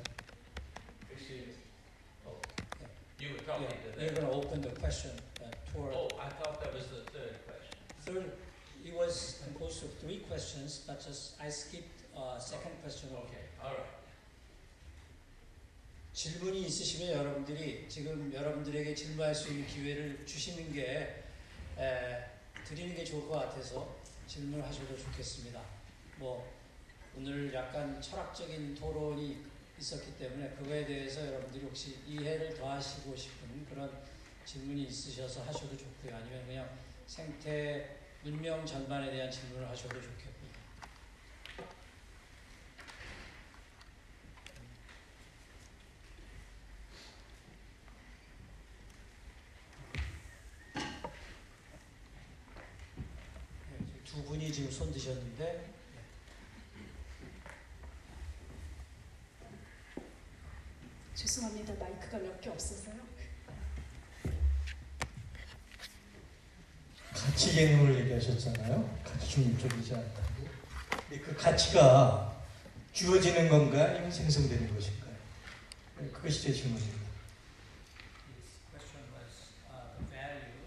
Excuse 1.12 1.48
me. 1.48 1.56
Oh, 2.28 2.38
you 3.20 3.30
were 3.34 3.42
talking 3.44 3.66
Yeah, 3.66 3.74
to 3.74 3.98
we're 3.98 4.10
them. 4.14 4.16
going 4.16 4.28
to 4.30 4.34
open 4.38 4.62
the 4.62 4.70
question 4.80 5.12
uh, 5.42 5.50
toward 5.74 5.94
Oh, 5.96 6.08
I 6.22 6.30
thought 6.30 6.62
that 6.62 6.74
was 6.74 6.86
the 6.94 7.02
third 7.12 7.34
question. 7.50 7.78
third. 8.06 8.32
It 8.86 8.94
was 8.94 9.42
composed 9.44 9.84
of 9.84 9.94
three 10.00 10.20
questions, 10.30 10.84
but 10.86 11.00
just 11.04 11.40
I 11.42 11.50
skipped 11.50 12.04
uh, 12.16 12.38
second 12.38 12.78
question. 12.84 13.10
Okay, 13.16 13.46
all 13.64 13.72
right. 13.74 13.97
질문이 16.19 16.63
있으시면 16.63 17.13
여러분들이 17.13 17.89
지금 17.89 18.35
여러분들에게 18.35 18.93
질문할 18.93 19.33
수 19.33 19.51
있는 19.51 19.69
기회를 19.69 20.27
주시는 20.27 20.73
게 20.73 21.23
에, 21.79 22.25
드리는 22.65 22.97
게 22.97 23.05
좋을 23.05 23.29
것 23.29 23.35
같아서 23.39 23.97
질문하셔도 24.27 24.99
좋겠습니다. 24.99 25.63
뭐 26.17 26.53
오늘 27.17 27.55
약간 27.55 28.03
철학적인 28.03 28.75
토론이 28.75 29.45
있었기 29.79 30.19
때문에 30.19 30.51
그거에 30.57 30.85
대해서 30.85 31.25
여러분들이 31.25 31.65
혹시 31.65 32.01
이해를 32.05 32.53
더하시고 32.55 33.15
싶은 33.15 33.65
그런 33.67 33.89
질문이 34.45 34.87
있으셔서 34.87 35.45
하셔도 35.45 35.77
좋고요. 35.77 36.17
아니면 36.17 36.45
그냥 36.49 36.69
생태 37.07 37.97
문명 38.25 38.67
전반에 38.67 39.13
대한 39.13 39.31
질문을 39.31 39.69
하셔도 39.69 40.03
좋겠고요. 40.03 40.39
네, 53.71 54.05
두 54.05 54.25
분이 54.25 54.53
지금 54.53 54.71
손 54.71 54.93
드셨는데 54.93 55.79
마이크가 62.09 62.19
몇개 62.19 62.51
없어서요. 62.51 62.97
가치 67.13 67.53
개념을 67.53 67.99
얘기하셨잖아요. 68.01 68.99
가치 69.05 69.29
중립적이지 69.29 69.95
않다고. 69.95 70.29
근데 71.09 71.23
그 71.23 71.37
가치가 71.37 72.37
주어지는 72.93 73.49
건가 73.49 73.85
아니면 73.85 74.11
생성되는 74.11 74.75
것인가요? 74.75 75.15
네, 75.99 76.09
그것이 76.11 76.43
제 76.43 76.53
질문입니다. 76.53 76.99
His 78.29 78.49
question 78.71 79.03
was 79.15 79.53
uh, 79.69 79.99
the 79.99 80.07
value 80.11 80.63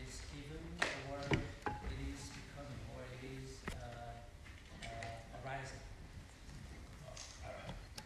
is 0.00 0.20
given 0.32 0.62
or 1.10 1.18
it 1.20 1.98
is 2.08 2.22
becoming 2.30 2.80
or 2.94 3.02
it 3.02 3.22
is 3.26 3.50
uh, 3.74 4.14
uh, 4.84 5.40
arising. 5.42 5.80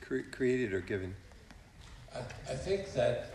Cre- 0.01 0.31
created 0.31 0.73
or 0.73 0.81
given. 0.81 1.15
I, 2.55 2.57
think 2.57 2.93
that 2.93 3.31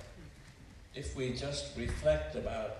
if 0.96 1.14
we 1.14 1.34
just 1.34 1.78
reflect 1.78 2.36
about 2.36 2.78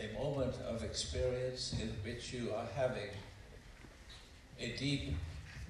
a 0.00 0.12
moment 0.18 0.56
of 0.68 0.82
experience 0.82 1.76
in 1.80 1.90
which 2.02 2.32
you 2.32 2.52
are 2.56 2.66
having 2.74 3.10
a 4.58 4.76
deep 4.76 5.14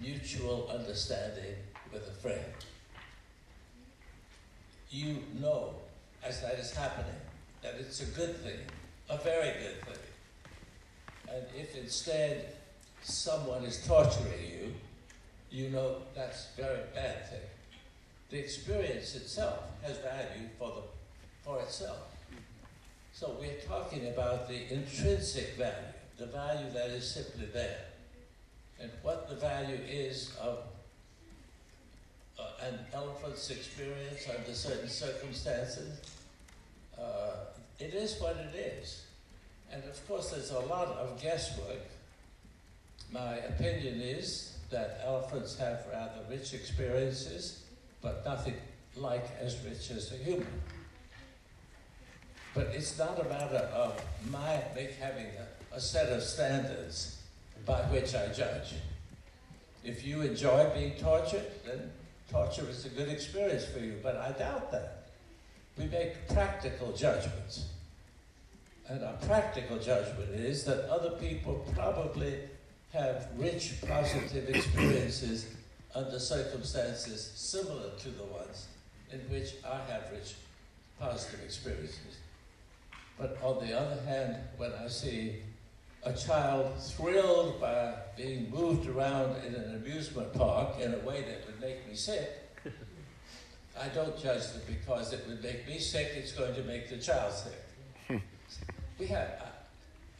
mutual 0.00 0.70
understanding 0.74 1.54
with 1.92 2.08
a 2.08 2.12
friend, 2.12 2.40
you 4.88 5.18
know, 5.38 5.74
as 6.24 6.40
that 6.40 6.54
is 6.54 6.74
happening, 6.74 7.20
that 7.60 7.74
it's 7.78 8.00
a 8.00 8.06
good 8.06 8.36
thing, 8.38 8.60
a 9.10 9.18
very 9.18 9.52
good 9.60 9.84
thing. 9.84 11.34
And 11.34 11.44
if 11.54 11.76
instead 11.76 12.54
someone 13.02 13.64
is 13.64 13.86
torturing 13.86 14.50
you, 14.50 14.74
you 15.50 15.68
know 15.68 15.96
that's 16.14 16.48
a 16.56 16.62
very 16.62 16.80
bad 16.94 17.28
thing 17.28 17.40
the 18.30 18.38
experience 18.38 19.16
itself 19.16 19.58
has 19.82 19.98
value 19.98 20.48
for 20.58 20.68
the 20.68 20.82
for 21.42 21.60
itself. 21.60 21.98
So 23.12 23.36
we're 23.40 23.60
talking 23.66 24.06
about 24.08 24.48
the 24.48 24.72
intrinsic 24.72 25.54
value, 25.56 25.74
the 26.16 26.26
value 26.26 26.70
that 26.72 26.90
is 26.90 27.10
simply 27.10 27.46
there, 27.46 27.84
and 28.80 28.90
what 29.02 29.28
the 29.28 29.34
value 29.34 29.78
is 29.88 30.32
of 30.40 30.58
uh, 32.38 32.66
an 32.68 32.78
elephant's 32.94 33.50
experience 33.50 34.26
under 34.36 34.54
certain 34.54 34.88
circumstances. 34.88 36.00
Uh, 36.98 37.32
it 37.78 37.94
is 37.94 38.20
what 38.20 38.36
it 38.36 38.54
is, 38.54 39.06
and 39.72 39.82
of 39.84 40.06
course 40.06 40.30
there's 40.30 40.50
a 40.50 40.60
lot 40.60 40.88
of 40.88 41.20
guesswork. 41.20 41.86
My 43.12 43.36
opinion 43.38 44.00
is 44.00 44.56
that 44.70 45.00
elephants 45.04 45.58
have 45.58 45.84
rather 45.90 46.20
rich 46.30 46.54
experiences 46.54 47.64
but 48.02 48.24
nothing 48.24 48.54
like 48.96 49.26
as 49.40 49.56
rich 49.64 49.90
as 49.90 50.12
a 50.12 50.16
human. 50.16 50.46
But 52.54 52.68
it's 52.74 52.98
not 52.98 53.20
a 53.20 53.28
matter 53.28 53.68
of 53.72 54.02
my 54.30 54.62
having 55.00 55.26
a, 55.26 55.76
a 55.76 55.80
set 55.80 56.08
of 56.08 56.22
standards 56.22 57.22
by 57.64 57.80
which 57.82 58.14
I 58.14 58.28
judge. 58.28 58.74
If 59.84 60.04
you 60.04 60.22
enjoy 60.22 60.68
being 60.74 60.92
tortured, 60.92 61.46
then 61.64 61.90
torture 62.30 62.68
is 62.68 62.84
a 62.86 62.88
good 62.88 63.08
experience 63.08 63.64
for 63.64 63.78
you, 63.78 63.98
but 64.02 64.16
I 64.16 64.32
doubt 64.32 64.70
that. 64.72 65.08
We 65.78 65.86
make 65.86 66.28
practical 66.28 66.92
judgments. 66.92 67.66
And 68.88 69.04
our 69.04 69.14
practical 69.14 69.78
judgment 69.78 70.30
is 70.30 70.64
that 70.64 70.90
other 70.90 71.10
people 71.10 71.64
probably 71.74 72.40
have 72.92 73.28
rich 73.36 73.74
positive 73.86 74.48
experiences 74.48 75.46
under 75.94 76.18
circumstances 76.18 77.32
similar 77.34 77.90
to 77.98 78.10
the 78.10 78.24
ones 78.24 78.66
in 79.12 79.18
which 79.30 79.54
I 79.64 79.80
have 79.90 80.10
rich 80.12 80.34
positive 80.98 81.40
experiences. 81.44 82.18
But 83.18 83.36
on 83.42 83.66
the 83.66 83.78
other 83.78 84.00
hand, 84.02 84.36
when 84.56 84.72
I 84.72 84.88
see 84.88 85.42
a 86.02 86.12
child 86.12 86.72
thrilled 86.80 87.60
by 87.60 87.94
being 88.16 88.50
moved 88.50 88.88
around 88.88 89.44
in 89.44 89.54
an 89.54 89.74
amusement 89.74 90.32
park 90.32 90.80
in 90.80 90.94
a 90.94 90.98
way 90.98 91.22
that 91.22 91.44
would 91.46 91.60
make 91.60 91.86
me 91.88 91.94
sick, 91.94 92.30
I 93.80 93.88
don't 93.88 94.16
judge 94.18 94.52
them 94.52 94.62
because 94.66 95.12
it 95.12 95.26
would 95.26 95.42
make 95.42 95.66
me 95.66 95.78
sick, 95.78 96.12
it's 96.14 96.32
going 96.32 96.54
to 96.54 96.62
make 96.62 96.88
the 96.88 96.98
child 96.98 97.32
sick. 97.32 98.20
we 98.98 99.06
have, 99.06 99.42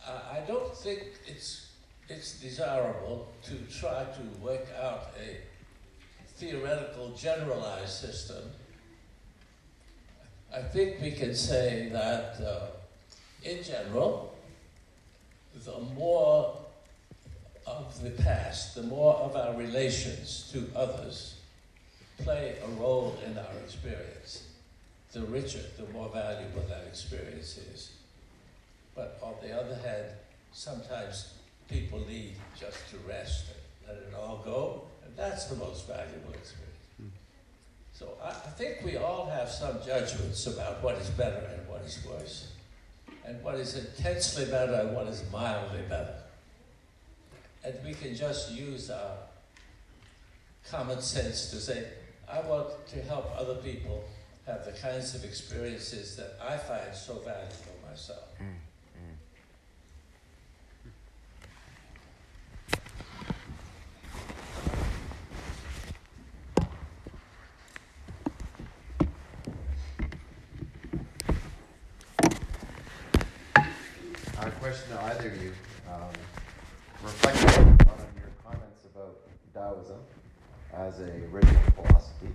I, 0.06 0.38
I 0.38 0.40
don't 0.46 0.74
think 0.76 1.02
it's, 1.26 1.70
it's 2.08 2.40
desirable 2.40 3.28
to 3.44 3.54
try 3.78 4.04
to 4.04 4.42
work 4.42 4.66
out 4.82 5.12
a 5.22 5.36
theoretical 6.40 7.10
generalized 7.10 7.90
system, 7.90 8.42
I 10.52 10.62
think 10.62 11.00
we 11.02 11.10
can 11.10 11.34
say 11.34 11.90
that 11.92 12.40
uh, 12.40 12.66
in 13.44 13.62
general, 13.62 14.34
the 15.66 15.78
more 15.94 16.56
of 17.66 18.02
the 18.02 18.10
past, 18.10 18.74
the 18.74 18.82
more 18.82 19.14
of 19.16 19.36
our 19.36 19.54
relations 19.54 20.50
to 20.52 20.66
others 20.74 21.36
play 22.18 22.56
a 22.64 22.68
role 22.80 23.18
in 23.26 23.36
our 23.36 23.58
experience, 23.62 24.48
the 25.12 25.20
richer, 25.22 25.62
the 25.76 25.92
more 25.92 26.08
valuable 26.08 26.62
that 26.70 26.84
experience 26.88 27.58
is. 27.58 27.90
But 28.94 29.18
on 29.22 29.34
the 29.42 29.52
other 29.52 29.74
hand, 29.74 30.06
sometimes 30.52 31.34
people 31.68 32.00
need 32.08 32.32
just 32.58 32.78
to 32.90 32.96
rest 33.06 33.46
and 33.86 33.98
let 33.98 34.06
it 34.08 34.14
all 34.14 34.42
go, 34.42 34.89
that's 35.20 35.44
the 35.44 35.56
most 35.56 35.86
valuable 35.86 36.32
experience. 36.32 36.70
So 37.92 38.16
I, 38.24 38.30
I 38.30 38.50
think 38.56 38.78
we 38.82 38.96
all 38.96 39.26
have 39.26 39.50
some 39.50 39.76
judgments 39.84 40.46
about 40.46 40.82
what 40.82 40.96
is 40.96 41.10
better 41.10 41.46
and 41.54 41.68
what 41.68 41.82
is 41.82 41.98
worse, 42.08 42.52
and 43.26 43.42
what 43.44 43.56
is 43.56 43.76
intensely 43.76 44.46
better 44.46 44.72
and 44.72 44.96
what 44.96 45.06
is 45.08 45.22
mildly 45.30 45.82
better. 45.90 46.14
And 47.62 47.74
we 47.84 47.92
can 47.92 48.14
just 48.14 48.50
use 48.52 48.90
our 48.90 49.18
common 50.70 51.02
sense 51.02 51.50
to 51.50 51.56
say, 51.56 51.86
I 52.26 52.40
want 52.40 52.68
to 52.88 53.02
help 53.02 53.30
other 53.36 53.56
people 53.56 54.02
have 54.46 54.64
the 54.64 54.72
kinds 54.72 55.14
of 55.14 55.24
experiences 55.24 56.16
that 56.16 56.38
I 56.42 56.56
find 56.56 56.94
so 56.94 57.16
valuable 57.16 57.76
myself. 57.86 58.24
Mm. 58.40 58.54
question 74.60 74.90
to 74.90 75.02
either 75.04 75.28
of 75.28 75.42
you. 75.42 75.52
Um, 75.90 76.12
reflecting 77.02 77.64
on 77.64 78.06
your 78.14 78.30
comments 78.44 78.84
about 78.84 79.16
Taoism 79.54 79.98
as 80.74 81.00
a 81.00 81.10
original 81.32 81.62
philosophy, 81.74 82.28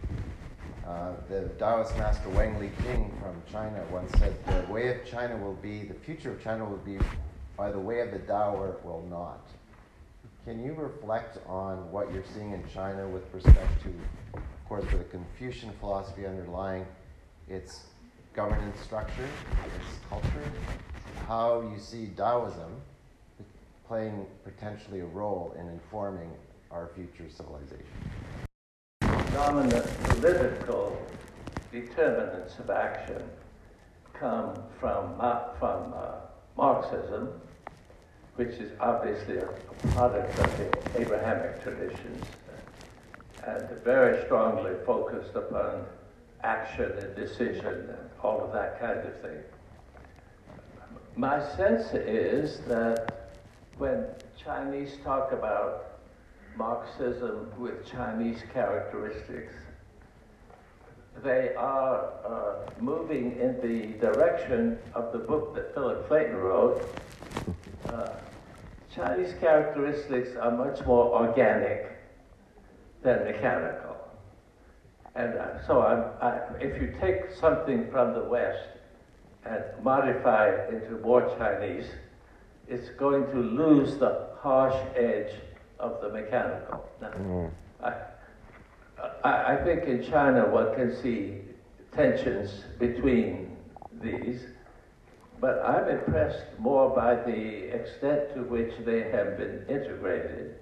uh, 0.87 1.11
the 1.29 1.49
Taoist 1.59 1.95
master 1.97 2.29
Wang 2.29 2.55
Liqing 2.55 3.11
from 3.21 3.41
China 3.51 3.79
once 3.91 4.11
said, 4.17 4.33
"The 4.45 4.73
way 4.73 4.94
China 5.05 5.37
will 5.37 5.53
be, 5.53 5.83
the 5.83 5.93
future 5.93 6.31
of 6.31 6.43
China 6.43 6.65
will 6.65 6.77
be 6.77 6.97
by 7.57 7.71
the 7.71 7.79
way 7.79 8.01
of 8.01 8.11
the 8.11 8.19
Tao, 8.19 8.55
or 8.55 8.69
it 8.69 8.85
will 8.85 9.03
not." 9.09 9.47
Can 10.43 10.63
you 10.63 10.73
reflect 10.73 11.39
on 11.47 11.91
what 11.91 12.11
you're 12.13 12.25
seeing 12.33 12.51
in 12.51 12.67
China 12.67 13.07
with 13.07 13.23
respect 13.33 13.81
to, 13.83 13.89
of 14.35 14.43
course, 14.67 14.85
the 14.91 15.03
Confucian 15.05 15.71
philosophy 15.79 16.27
underlying 16.27 16.85
its 17.47 17.87
governance 18.33 18.79
structure, 18.81 19.27
its 19.65 19.99
culture, 20.09 20.51
how 21.27 21.61
you 21.61 21.79
see 21.79 22.07
Taoism 22.15 22.81
playing 23.87 24.25
potentially 24.43 24.99
a 24.99 25.05
role 25.05 25.55
in 25.59 25.67
informing 25.67 26.31
our 26.69 26.89
future 26.89 27.29
civilization. 27.29 27.85
Dominant 29.31 29.85
political 30.03 30.97
determinants 31.71 32.59
of 32.59 32.69
action 32.69 33.23
come 34.19 34.55
from, 34.79 35.15
uh, 35.19 35.53
from 35.59 35.93
uh, 35.93 36.11
Marxism, 36.57 37.29
which 38.35 38.49
is 38.49 38.71
obviously 38.79 39.37
a 39.37 39.47
product 39.93 40.37
of 40.39 40.57
the 40.57 41.01
Abrahamic 41.01 41.61
traditions, 41.63 42.25
and 43.45 43.69
very 43.83 44.23
strongly 44.25 44.73
focused 44.85 45.35
upon 45.35 45.85
action 46.43 46.91
and 46.99 47.15
decision 47.15 47.65
and 47.65 48.09
all 48.23 48.41
of 48.41 48.51
that 48.53 48.79
kind 48.79 48.99
of 48.99 49.21
thing. 49.21 49.39
My 51.15 51.39
sense 51.55 51.93
is 51.93 52.59
that 52.67 53.31
when 53.77 54.05
Chinese 54.41 54.97
talk 55.03 55.31
about 55.31 55.99
Marxism 56.57 57.51
with 57.57 57.85
Chinese 57.85 58.41
characteristics, 58.53 59.53
they 61.23 61.53
are 61.55 62.11
uh, 62.25 62.71
moving 62.79 63.37
in 63.39 63.59
the 63.61 63.97
direction 63.99 64.77
of 64.93 65.11
the 65.11 65.19
book 65.19 65.55
that 65.55 65.73
Philip 65.73 66.07
Clayton 66.07 66.35
wrote. 66.35 66.83
Uh, 67.87 68.09
Chinese 68.93 69.33
characteristics 69.39 70.29
are 70.39 70.51
much 70.51 70.85
more 70.85 71.13
organic 71.13 71.91
than 73.03 73.23
mechanical. 73.25 73.97
And 75.15 75.33
uh, 75.35 75.65
so 75.65 75.81
I, 75.81 76.39
if 76.59 76.81
you 76.81 76.93
take 76.99 77.31
something 77.39 77.89
from 77.91 78.13
the 78.13 78.23
West 78.23 78.67
and 79.45 79.63
modify 79.83 80.49
it 80.49 80.73
into 80.73 81.01
more 81.01 81.33
Chinese, 81.37 81.85
it's 82.67 82.89
going 82.97 83.25
to 83.27 83.37
lose 83.37 83.97
the 83.97 84.27
harsh 84.39 84.75
edge 84.95 85.33
of 85.79 86.01
the 86.01 86.09
mechanical. 86.09 86.89
Now, 87.01 87.11
mm. 87.11 87.51
I, 87.83 87.93
I, 89.23 89.53
I 89.53 89.63
think 89.63 89.83
in 89.83 90.09
China 90.09 90.47
one 90.49 90.75
can 90.75 90.95
see 91.01 91.41
tensions 91.93 92.63
between 92.79 93.55
these, 94.01 94.41
but 95.39 95.61
I'm 95.65 95.89
impressed 95.89 96.45
more 96.59 96.95
by 96.95 97.15
the 97.15 97.73
extent 97.73 98.33
to 98.35 98.41
which 98.41 98.73
they 98.85 99.09
have 99.11 99.37
been 99.37 99.65
integrated. 99.69 100.55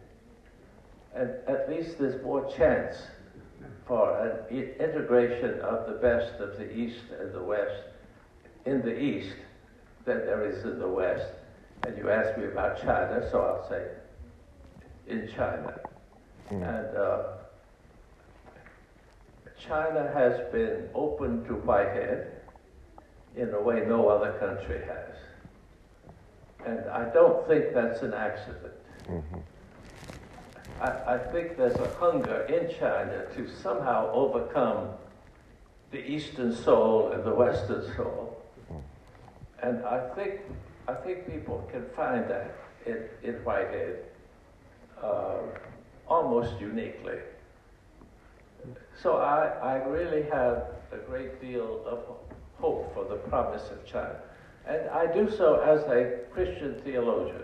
And 1.15 1.29
at 1.47 1.69
least 1.69 1.99
there's 1.99 2.21
more 2.23 2.51
chance 2.57 2.95
for 3.87 4.47
an 4.49 4.57
integration 4.79 5.59
of 5.61 5.87
the 5.87 5.99
best 6.01 6.39
of 6.39 6.57
the 6.57 6.71
East 6.71 7.03
and 7.19 7.33
the 7.33 7.43
West 7.43 7.83
in 8.65 8.81
the 8.81 8.97
East 8.97 9.35
than 10.05 10.19
there 10.19 10.45
is 10.49 10.63
in 10.63 10.79
the 10.79 10.87
West. 10.87 11.31
And 11.85 11.97
you 11.97 12.09
asked 12.09 12.37
me 12.37 12.45
about 12.45 12.81
China, 12.81 13.27
so 13.29 13.41
I'll 13.41 13.69
say 13.69 13.87
in 15.07 15.29
China. 15.35 15.79
Mm. 16.49 16.61
And 16.63 16.97
uh, 16.97 17.23
China 19.68 20.11
has 20.14 20.39
been 20.51 20.89
open 20.93 21.43
to 21.45 21.53
Whitehead 21.53 22.32
in 23.36 23.53
a 23.53 23.61
way 23.61 23.84
no 23.88 24.07
other 24.09 24.34
country 24.34 24.82
has. 24.86 25.16
And 26.66 26.89
I 26.89 27.09
don't 27.14 27.47
think 27.47 27.74
that's 27.74 28.01
an 28.01 28.14
accident. 28.14 28.74
Mm-hmm. 29.09 29.39
I, 30.82 31.16
I 31.16 31.18
think 31.32 31.57
there's 31.57 31.76
a 31.76 31.93
hunger 31.95 32.41
in 32.43 32.70
China 32.78 33.26
to 33.36 33.49
somehow 33.61 34.11
overcome 34.11 34.89
the 35.91 35.99
Eastern 35.99 36.55
soul 36.55 37.11
and 37.11 37.24
the 37.24 37.34
Western 37.34 37.93
soul 37.95 38.34
and 39.64 39.84
I 39.86 40.09
think, 40.14 40.41
I 40.88 40.93
think 40.93 41.26
people 41.26 41.68
can 41.72 41.86
find 41.95 42.30
that 42.30 42.53
in, 42.86 43.05
in 43.24 43.36
Whitehead 43.45 43.99
uh, 45.01 45.38
almost 46.07 46.59
uniquely. 46.59 47.18
So 49.01 49.18
I, 49.18 49.47
I 49.61 49.76
really 49.86 50.24
have 50.24 50.68
a 50.91 50.97
great 51.05 51.41
deal 51.41 51.84
of 51.86 51.99
hope 52.59 52.93
for 52.93 53.05
the 53.05 53.16
promise 53.16 53.70
of 53.72 53.86
China. 53.86 54.16
And 54.66 54.89
I 54.89 55.11
do 55.11 55.30
so 55.30 55.59
as 55.61 55.82
a 55.84 56.20
Christian 56.32 56.80
theologian. 56.84 57.43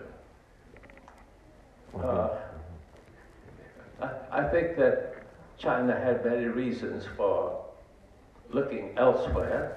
Uh, 1.94 2.28
I, 4.00 4.10
I 4.32 4.48
think 4.48 4.76
that 4.76 5.22
China 5.58 5.98
had 5.98 6.24
many 6.24 6.46
reasons 6.46 7.04
for 7.16 7.64
looking 8.50 8.94
elsewhere 8.96 9.76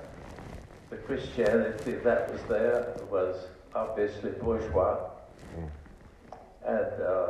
the 0.90 0.96
Christianity 0.98 1.94
that 2.04 2.32
was 2.32 2.42
there 2.48 2.96
was 3.10 3.48
obviously 3.76 4.30
bourgeois. 4.32 5.00
Mm. 5.58 5.70
And 6.66 7.04
uh, 7.04 7.28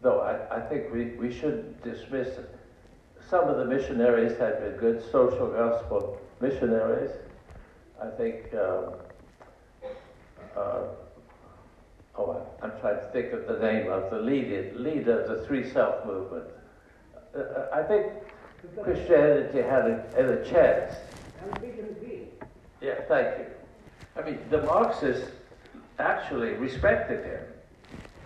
though 0.00 0.20
I, 0.20 0.56
I 0.56 0.60
think 0.68 0.92
we, 0.92 1.06
we 1.16 1.32
shouldn't 1.32 1.82
dismiss 1.82 2.28
it. 2.28 2.56
Some 3.32 3.48
of 3.48 3.56
the 3.56 3.64
missionaries 3.64 4.36
had 4.36 4.60
been 4.60 4.76
good 4.76 5.10
social 5.10 5.46
gospel 5.46 6.20
missionaries. 6.42 7.12
I 7.98 8.10
think, 8.10 8.52
um, 8.52 8.92
uh, 10.54 10.82
oh, 12.18 12.46
I'm 12.60 12.72
trying 12.82 12.96
to 12.96 13.08
think 13.10 13.32
of 13.32 13.46
the 13.46 13.58
name 13.58 13.90
of 13.90 14.10
the 14.10 14.18
leader, 14.18 15.22
of 15.22 15.28
the 15.30 15.46
Three 15.46 15.66
Self 15.70 16.04
movement. 16.04 16.44
Uh, 17.34 17.38
uh 17.38 17.68
I 17.72 17.82
think 17.84 18.12
Christianity 18.82 19.62
had 19.62 19.86
a, 19.86 20.04
had 20.14 20.26
a 20.26 20.44
chance. 20.44 20.92
Yeah, 22.82 23.00
thank 23.08 23.38
you. 23.38 23.46
I 24.14 24.26
mean, 24.28 24.40
the 24.50 24.60
Marxists 24.60 25.30
actually 25.98 26.52
respected 26.52 27.24
him. 27.24 27.44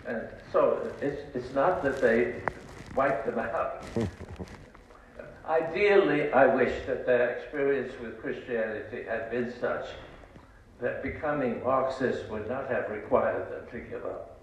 And 0.05 0.27
so 0.51 0.91
it's, 1.01 1.21
it's 1.33 1.53
not 1.53 1.81
that 1.83 2.01
they 2.01 2.41
wiped 2.93 3.25
them 3.25 3.39
out. 3.39 3.85
Ideally, 5.47 6.31
I 6.33 6.45
wish 6.45 6.85
that 6.87 7.05
their 7.05 7.29
experience 7.29 7.93
with 8.01 8.19
Christianity 8.21 9.03
had 9.07 9.31
been 9.31 9.53
such 9.61 9.85
that 10.81 11.01
becoming 11.01 11.63
Marxist 11.63 12.29
would 12.29 12.49
not 12.49 12.69
have 12.69 12.89
required 12.89 13.49
them 13.51 13.63
to 13.71 13.79
give 13.89 14.05
up 14.05 14.39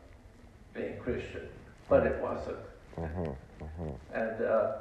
being 0.74 0.98
Christian. 0.98 1.46
But 1.88 2.06
it 2.06 2.20
wasn't. 2.22 2.56
Mm-hmm, 2.96 3.64
mm-hmm. 3.64 4.14
And 4.14 4.44
uh, 4.44 4.72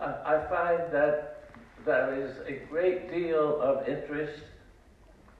I, 0.00 0.36
I 0.36 0.46
find 0.48 0.92
that 0.92 1.50
there 1.84 2.14
is 2.14 2.36
a 2.46 2.64
great 2.70 3.10
deal 3.10 3.60
of 3.60 3.88
interest 3.88 4.42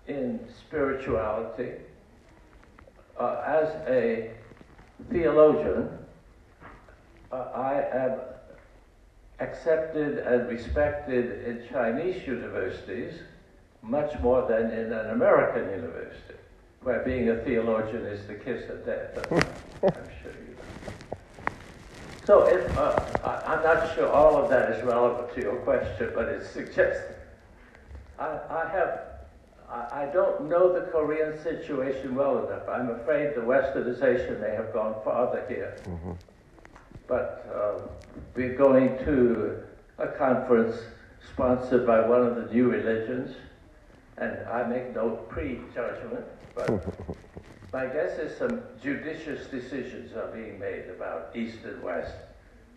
in 0.08 0.40
spirituality. 0.66 1.72
Uh, 3.18 3.42
as 3.46 3.68
a 3.88 4.32
theologian, 5.10 5.88
uh, 7.32 7.36
I 7.54 7.84
am 7.92 8.18
accepted 9.40 10.18
and 10.18 10.48
respected 10.48 11.44
in 11.46 11.68
Chinese 11.68 12.26
universities 12.26 13.20
much 13.82 14.18
more 14.20 14.46
than 14.48 14.70
in 14.70 14.92
an 14.92 15.10
American 15.10 15.70
university, 15.70 16.34
where 16.82 17.00
being 17.00 17.28
a 17.28 17.36
theologian 17.36 18.04
is 18.06 18.26
the 18.26 18.34
kiss 18.34 18.68
of 18.70 18.84
death. 18.84 19.16
I'm 19.30 20.08
sure 20.22 20.32
you 20.32 20.56
so 22.26 22.44
if, 22.48 22.76
uh, 22.76 22.98
I, 23.24 23.54
am 23.54 23.62
not 23.62 23.94
sure 23.94 24.08
all 24.08 24.36
of 24.36 24.50
that 24.50 24.72
is 24.72 24.84
relevant 24.84 25.32
to 25.36 25.40
your 25.40 25.56
question, 25.60 26.10
but 26.12 26.26
it 26.26 26.44
suggests 26.52 27.14
I, 28.18 28.40
I 28.50 28.68
have, 28.72 29.00
I, 29.70 30.02
I 30.02 30.10
don't 30.12 30.48
know 30.48 30.72
the 30.72 30.90
Korean 30.90 31.40
situation 31.44 32.16
well 32.16 32.44
enough. 32.44 32.68
I'm 32.68 32.90
afraid 32.90 33.36
the 33.36 33.42
westernization 33.42 34.40
may 34.40 34.50
have 34.56 34.72
gone 34.72 34.96
farther 35.04 35.44
here. 35.48 35.76
Mm-hmm. 35.84 36.12
But 37.08 37.46
uh, 37.54 37.80
we're 38.34 38.56
going 38.56 38.98
to 38.98 39.62
a 39.98 40.08
conference 40.08 40.76
sponsored 41.32 41.86
by 41.86 42.06
one 42.06 42.22
of 42.22 42.36
the 42.36 42.52
new 42.52 42.70
religions, 42.70 43.36
and 44.18 44.36
I 44.46 44.66
make 44.66 44.94
no 44.94 45.10
prejudgment, 45.28 46.24
but 46.54 46.68
my 47.72 47.86
guess 47.86 48.18
is 48.18 48.36
some 48.36 48.62
judicious 48.82 49.46
decisions 49.48 50.14
are 50.16 50.28
being 50.28 50.58
made 50.58 50.88
about 50.88 51.30
East 51.34 51.58
and 51.64 51.82
West 51.82 52.14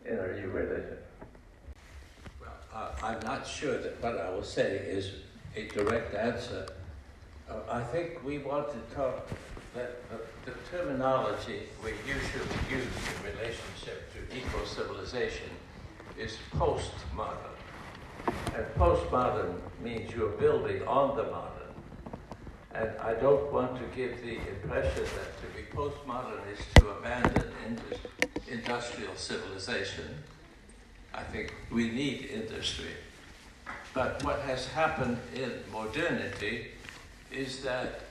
in 0.05 0.17
a 0.17 0.39
new 0.39 0.49
religion. 0.49 0.97
Well, 2.41 2.51
uh, 2.73 2.91
I'm 3.03 3.19
not 3.21 3.45
sure 3.47 3.77
that 3.77 4.01
what 4.01 4.19
I 4.19 4.29
will 4.29 4.43
say 4.43 4.77
is 4.77 5.11
a 5.55 5.67
direct 5.67 6.15
answer. 6.15 6.67
Uh, 7.49 7.55
I 7.69 7.81
think 7.81 8.23
we 8.23 8.37
want 8.39 8.69
to 8.69 8.95
talk 8.95 9.27
that 9.75 10.09
the, 10.09 10.51
the 10.51 10.57
terminology 10.71 11.63
we 11.83 11.91
usually 12.07 12.55
use 12.69 12.83
in 12.83 13.37
relationship 13.37 14.11
to 14.13 14.37
eco-civilization 14.37 15.49
is 16.17 16.37
postmodern. 16.55 17.55
And 18.27 18.65
postmodern 18.75 19.55
means 19.81 20.11
you're 20.13 20.29
building 20.29 20.85
on 20.87 21.15
the 21.15 21.23
modern. 21.23 21.49
And 22.73 22.89
I 22.99 23.13
don't 23.13 23.51
want 23.51 23.75
to 23.77 23.83
give 23.95 24.21
the 24.21 24.37
impression 24.37 25.03
that 25.03 25.41
to 25.41 25.47
be 25.55 25.63
postmodern 25.73 26.41
is 26.51 26.59
to 26.75 26.89
abandon 26.89 27.79
industrial 28.47 29.15
civilization. 29.15 30.05
I 31.13 31.23
think 31.23 31.53
we 31.71 31.89
need 31.89 32.29
industry. 32.31 32.91
But 33.93 34.23
what 34.23 34.39
has 34.41 34.67
happened 34.67 35.17
in 35.35 35.51
modernity 35.71 36.67
is 37.31 37.61
that 37.63 38.01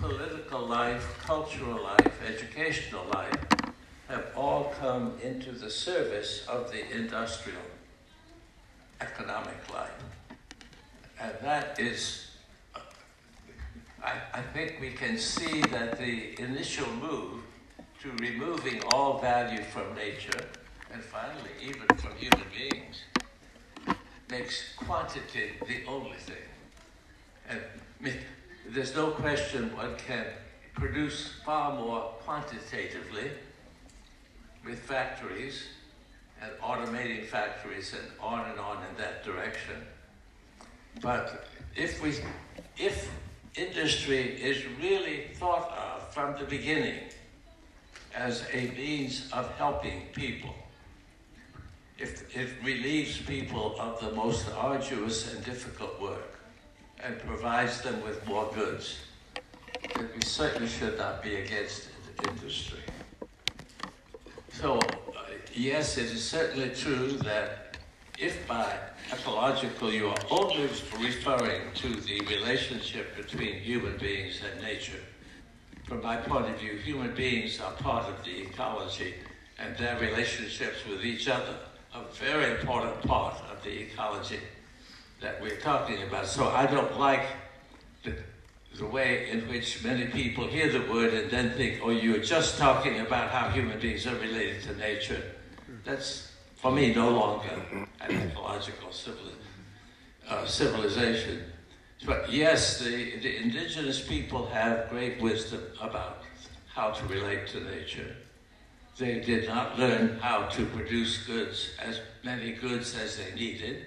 political 0.00 0.66
life, 0.66 1.18
cultural 1.22 1.82
life, 1.82 2.20
educational 2.26 3.04
life 3.12 3.36
have 4.08 4.26
all 4.34 4.74
come 4.80 5.12
into 5.22 5.52
the 5.52 5.70
service 5.70 6.44
of 6.48 6.72
the 6.72 6.90
industrial 6.96 7.60
economic 9.00 9.58
life. 9.72 10.02
And 11.20 11.32
that 11.42 11.78
is, 11.78 12.30
I, 14.02 14.14
I 14.32 14.40
think 14.54 14.78
we 14.80 14.92
can 14.92 15.18
see 15.18 15.60
that 15.62 15.98
the 15.98 16.40
initial 16.40 16.90
move 16.94 17.42
to 18.02 18.10
removing 18.12 18.82
all 18.88 19.18
value 19.18 19.62
from 19.62 19.94
nature, 19.94 20.46
and 20.92 21.02
finally 21.02 21.50
even 21.62 21.86
from 21.98 22.16
human 22.16 22.46
beings, 22.56 23.02
makes 24.30 24.72
quantity 24.76 25.52
the 25.66 25.84
only 25.86 26.16
thing. 26.16 26.36
And 27.48 27.60
there's 28.68 28.94
no 28.94 29.10
question 29.10 29.74
one 29.76 29.96
can 29.96 30.26
produce 30.74 31.32
far 31.44 31.74
more 31.74 32.14
quantitatively 32.24 33.30
with 34.64 34.78
factories 34.78 35.64
and 36.42 36.52
automating 36.62 37.26
factories 37.26 37.94
and 37.94 38.10
on 38.20 38.48
and 38.50 38.58
on 38.58 38.78
in 38.78 38.96
that 38.96 39.24
direction. 39.24 39.76
But 41.00 41.46
if 41.76 42.02
we, 42.02 42.14
if 42.78 43.10
industry 43.56 44.40
is 44.40 44.64
really 44.80 45.28
thought 45.34 45.70
of 45.72 46.14
from 46.14 46.38
the 46.38 46.44
beginning 46.44 47.00
as 48.14 48.44
a 48.52 48.70
means 48.70 49.28
of 49.32 49.50
helping 49.56 50.06
people, 50.12 50.54
if 51.98 52.34
it 52.34 52.50
relieves 52.64 53.18
people 53.18 53.78
of 53.78 54.00
the 54.00 54.12
most 54.12 54.48
arduous 54.56 55.34
and 55.34 55.44
difficult 55.44 56.00
work 56.00 56.39
and 57.04 57.18
provides 57.20 57.80
them 57.82 58.02
with 58.02 58.26
more 58.26 58.50
goods, 58.54 58.98
then 59.96 60.08
we 60.14 60.22
certainly 60.22 60.68
should 60.68 60.98
not 60.98 61.22
be 61.22 61.36
against 61.36 61.88
industry. 62.22 62.80
So, 64.52 64.80
uh, 65.16 65.32
yes, 65.54 65.96
it 65.96 66.06
is 66.06 66.22
certainly 66.22 66.70
true 66.70 67.12
that 67.18 67.76
if 68.18 68.46
by 68.46 68.76
ecological 69.12 69.92
you 69.92 70.08
are 70.08 70.20
only 70.30 70.68
referring 70.98 71.72
to 71.74 72.00
the 72.00 72.20
relationship 72.26 73.16
between 73.16 73.54
human 73.60 73.96
beings 73.96 74.40
and 74.44 74.62
nature, 74.62 75.00
from 75.84 76.02
my 76.02 76.16
point 76.16 76.48
of 76.50 76.58
view, 76.60 76.76
human 76.76 77.14
beings 77.14 77.60
are 77.60 77.72
part 77.72 78.06
of 78.06 78.22
the 78.24 78.42
ecology 78.42 79.14
and 79.58 79.76
their 79.76 79.98
relationships 79.98 80.86
with 80.88 81.04
each 81.04 81.28
other, 81.28 81.56
a 81.94 82.04
very 82.14 82.60
important 82.60 83.00
part 83.02 83.36
of 83.50 83.62
the 83.64 83.80
ecology 83.80 84.40
that 85.20 85.40
we're 85.40 85.60
talking 85.60 86.02
about. 86.02 86.26
So 86.26 86.48
I 86.48 86.66
don't 86.66 86.98
like 86.98 87.26
the, 88.04 88.14
the 88.78 88.86
way 88.86 89.30
in 89.30 89.48
which 89.48 89.84
many 89.84 90.06
people 90.06 90.46
hear 90.46 90.70
the 90.72 90.90
word 90.90 91.12
and 91.14 91.30
then 91.30 91.50
think, 91.52 91.80
oh, 91.82 91.90
you're 91.90 92.18
just 92.18 92.58
talking 92.58 93.00
about 93.00 93.30
how 93.30 93.48
human 93.50 93.78
beings 93.78 94.06
are 94.06 94.16
related 94.16 94.62
to 94.62 94.76
nature. 94.76 95.22
That's, 95.84 96.32
for 96.56 96.72
me, 96.72 96.94
no 96.94 97.10
longer 97.10 97.50
an 98.00 98.30
ecological 98.30 98.90
uh, 100.28 100.46
civilization. 100.46 101.42
But 102.06 102.32
yes, 102.32 102.78
the, 102.78 103.18
the 103.18 103.36
indigenous 103.36 104.00
people 104.00 104.46
have 104.46 104.88
great 104.88 105.20
wisdom 105.20 105.62
about 105.80 106.22
how 106.74 106.90
to 106.90 107.06
relate 107.06 107.46
to 107.48 107.60
nature. 107.60 108.16
They 108.96 109.20
did 109.20 109.48
not 109.48 109.78
learn 109.78 110.18
how 110.18 110.44
to 110.44 110.66
produce 110.66 111.26
goods, 111.26 111.70
as 111.78 112.00
many 112.24 112.52
goods 112.52 112.96
as 112.96 113.18
they 113.18 113.34
needed. 113.34 113.86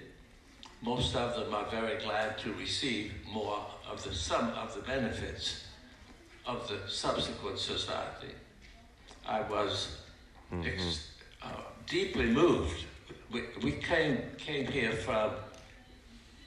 Most 0.84 1.16
of 1.16 1.34
them 1.34 1.54
are 1.54 1.64
very 1.70 1.98
glad 2.02 2.36
to 2.40 2.52
receive 2.54 3.14
more 3.32 3.64
of 3.90 4.04
the 4.04 4.14
some 4.14 4.50
of 4.50 4.74
the 4.74 4.82
benefits 4.82 5.64
of 6.46 6.68
the 6.68 6.78
subsequent 6.86 7.58
society. 7.58 8.34
I 9.26 9.40
was 9.40 9.96
mm-hmm. 10.52 10.66
ex, 10.66 11.08
uh, 11.42 11.48
deeply 11.86 12.26
moved. 12.26 12.84
We, 13.32 13.44
we 13.62 13.72
came 13.72 14.18
came 14.36 14.66
here 14.66 14.92
from 14.92 15.30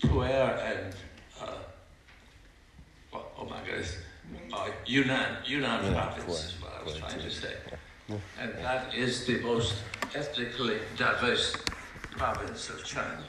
Pu'er 0.04 0.50
and 0.72 0.96
uh, 1.42 1.56
oh, 3.14 3.26
oh, 3.40 3.46
my 3.46 3.60
goodness, 3.66 3.98
uh, 4.54 4.70
Yunnan 4.86 5.38
Yunnan 5.48 5.84
yeah, 5.84 5.94
province 5.94 6.46
is 6.46 6.62
what 6.62 6.74
I 6.80 6.84
was 6.84 6.98
trying 6.98 7.22
to 7.22 7.32
say, 7.32 7.56
and 8.40 8.54
that 8.60 8.94
is 8.94 9.26
the 9.26 9.40
most 9.40 9.74
ethnically 10.14 10.78
diverse 10.96 11.56
province 12.12 12.70
of 12.70 12.86
China. 12.86 13.24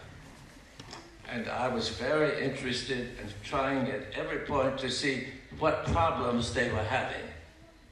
And 1.31 1.49
I 1.49 1.68
was 1.68 1.91
very 1.91 2.43
interested 2.43 3.11
in 3.20 3.29
trying 3.45 3.89
at 3.89 4.07
every 4.14 4.39
point 4.39 4.79
to 4.79 4.91
see 4.91 5.29
what 5.59 5.85
problems 5.87 6.55
they 6.55 6.70
were 6.70 6.83
having 6.83 7.26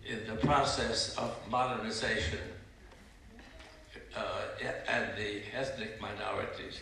in 0.08 0.26
the 0.26 0.36
process 0.36 1.14
of 1.18 1.36
modernization 1.50 2.38
uh, 4.16 4.42
and 4.88 5.06
the 5.18 5.42
ethnic 5.54 6.00
minorities. 6.00 6.80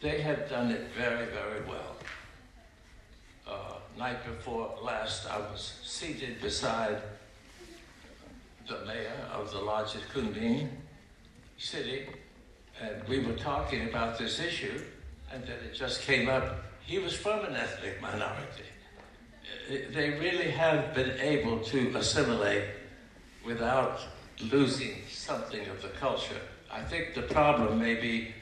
They 0.00 0.20
had 0.20 0.48
done 0.48 0.72
it 0.72 0.88
very, 0.96 1.26
very 1.26 1.60
well. 1.68 1.96
Uh, 3.46 3.76
night 3.96 4.24
before 4.26 4.74
last, 4.82 5.30
I 5.30 5.38
was 5.38 5.78
seated 5.84 6.40
beside 6.40 7.00
the 8.66 8.84
mayor 8.84 9.28
of 9.32 9.52
the 9.52 9.60
largest 9.60 10.08
Kunming 10.12 10.68
city, 11.58 12.06
and 12.80 13.06
we 13.08 13.20
were 13.20 13.34
talking 13.34 13.88
about 13.88 14.18
this 14.18 14.40
issue 14.40 14.82
and 15.32 15.42
then 15.42 15.58
it 15.64 15.74
just 15.74 16.02
came 16.02 16.28
up. 16.28 16.64
He 16.80 16.98
was 16.98 17.14
from 17.14 17.44
an 17.44 17.56
ethnic 17.56 18.00
minority. 18.00 18.64
They 19.68 20.10
really 20.10 20.50
have 20.50 20.94
been 20.94 21.18
able 21.20 21.60
to 21.60 21.96
assimilate 21.96 22.64
without 23.44 24.00
losing 24.40 25.02
something 25.10 25.66
of 25.68 25.82
the 25.82 25.88
culture. 25.88 26.40
I 26.70 26.82
think 26.82 27.14
the 27.14 27.22
problem 27.22 27.78
may 27.78 27.94
be 27.94 28.34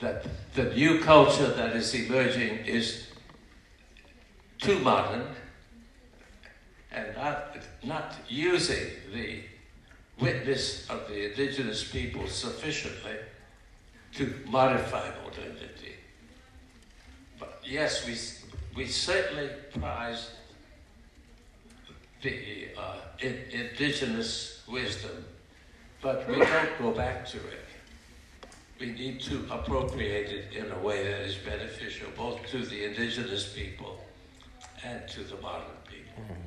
that 0.00 0.26
the 0.54 0.64
new 0.74 1.00
culture 1.00 1.48
that 1.48 1.74
is 1.74 1.94
emerging 1.94 2.58
is 2.66 3.08
too 4.58 4.78
modern 4.80 5.26
and 6.92 7.14
not, 7.16 7.56
not 7.82 8.14
using 8.28 8.90
the 9.12 9.40
witness 10.20 10.88
of 10.88 11.08
the 11.08 11.30
indigenous 11.30 11.84
people 11.84 12.26
sufficiently 12.26 13.16
to 14.14 14.34
modify 14.46 15.10
modernity 15.24 15.95
yes, 17.66 18.06
we, 18.06 18.82
we 18.82 18.88
certainly 18.88 19.50
prize 19.78 20.30
the 22.22 22.68
uh, 22.78 22.96
in, 23.20 23.36
indigenous 23.50 24.62
wisdom, 24.68 25.24
but 26.00 26.28
we 26.28 26.36
don't 26.36 26.78
go 26.78 26.90
back 26.90 27.26
to 27.26 27.36
it. 27.36 27.64
We 28.80 28.92
need 28.92 29.20
to 29.22 29.46
appropriate 29.50 30.30
it 30.30 30.54
in 30.54 30.70
a 30.70 30.78
way 30.78 31.04
that 31.04 31.20
is 31.22 31.36
beneficial 31.36 32.08
both 32.16 32.44
to 32.50 32.64
the 32.64 32.84
indigenous 32.84 33.52
people 33.52 34.00
and 34.84 35.08
to 35.08 35.20
the 35.24 35.36
modern 35.36 35.76
people. 35.88 36.22
Mm-hmm. 36.22 36.45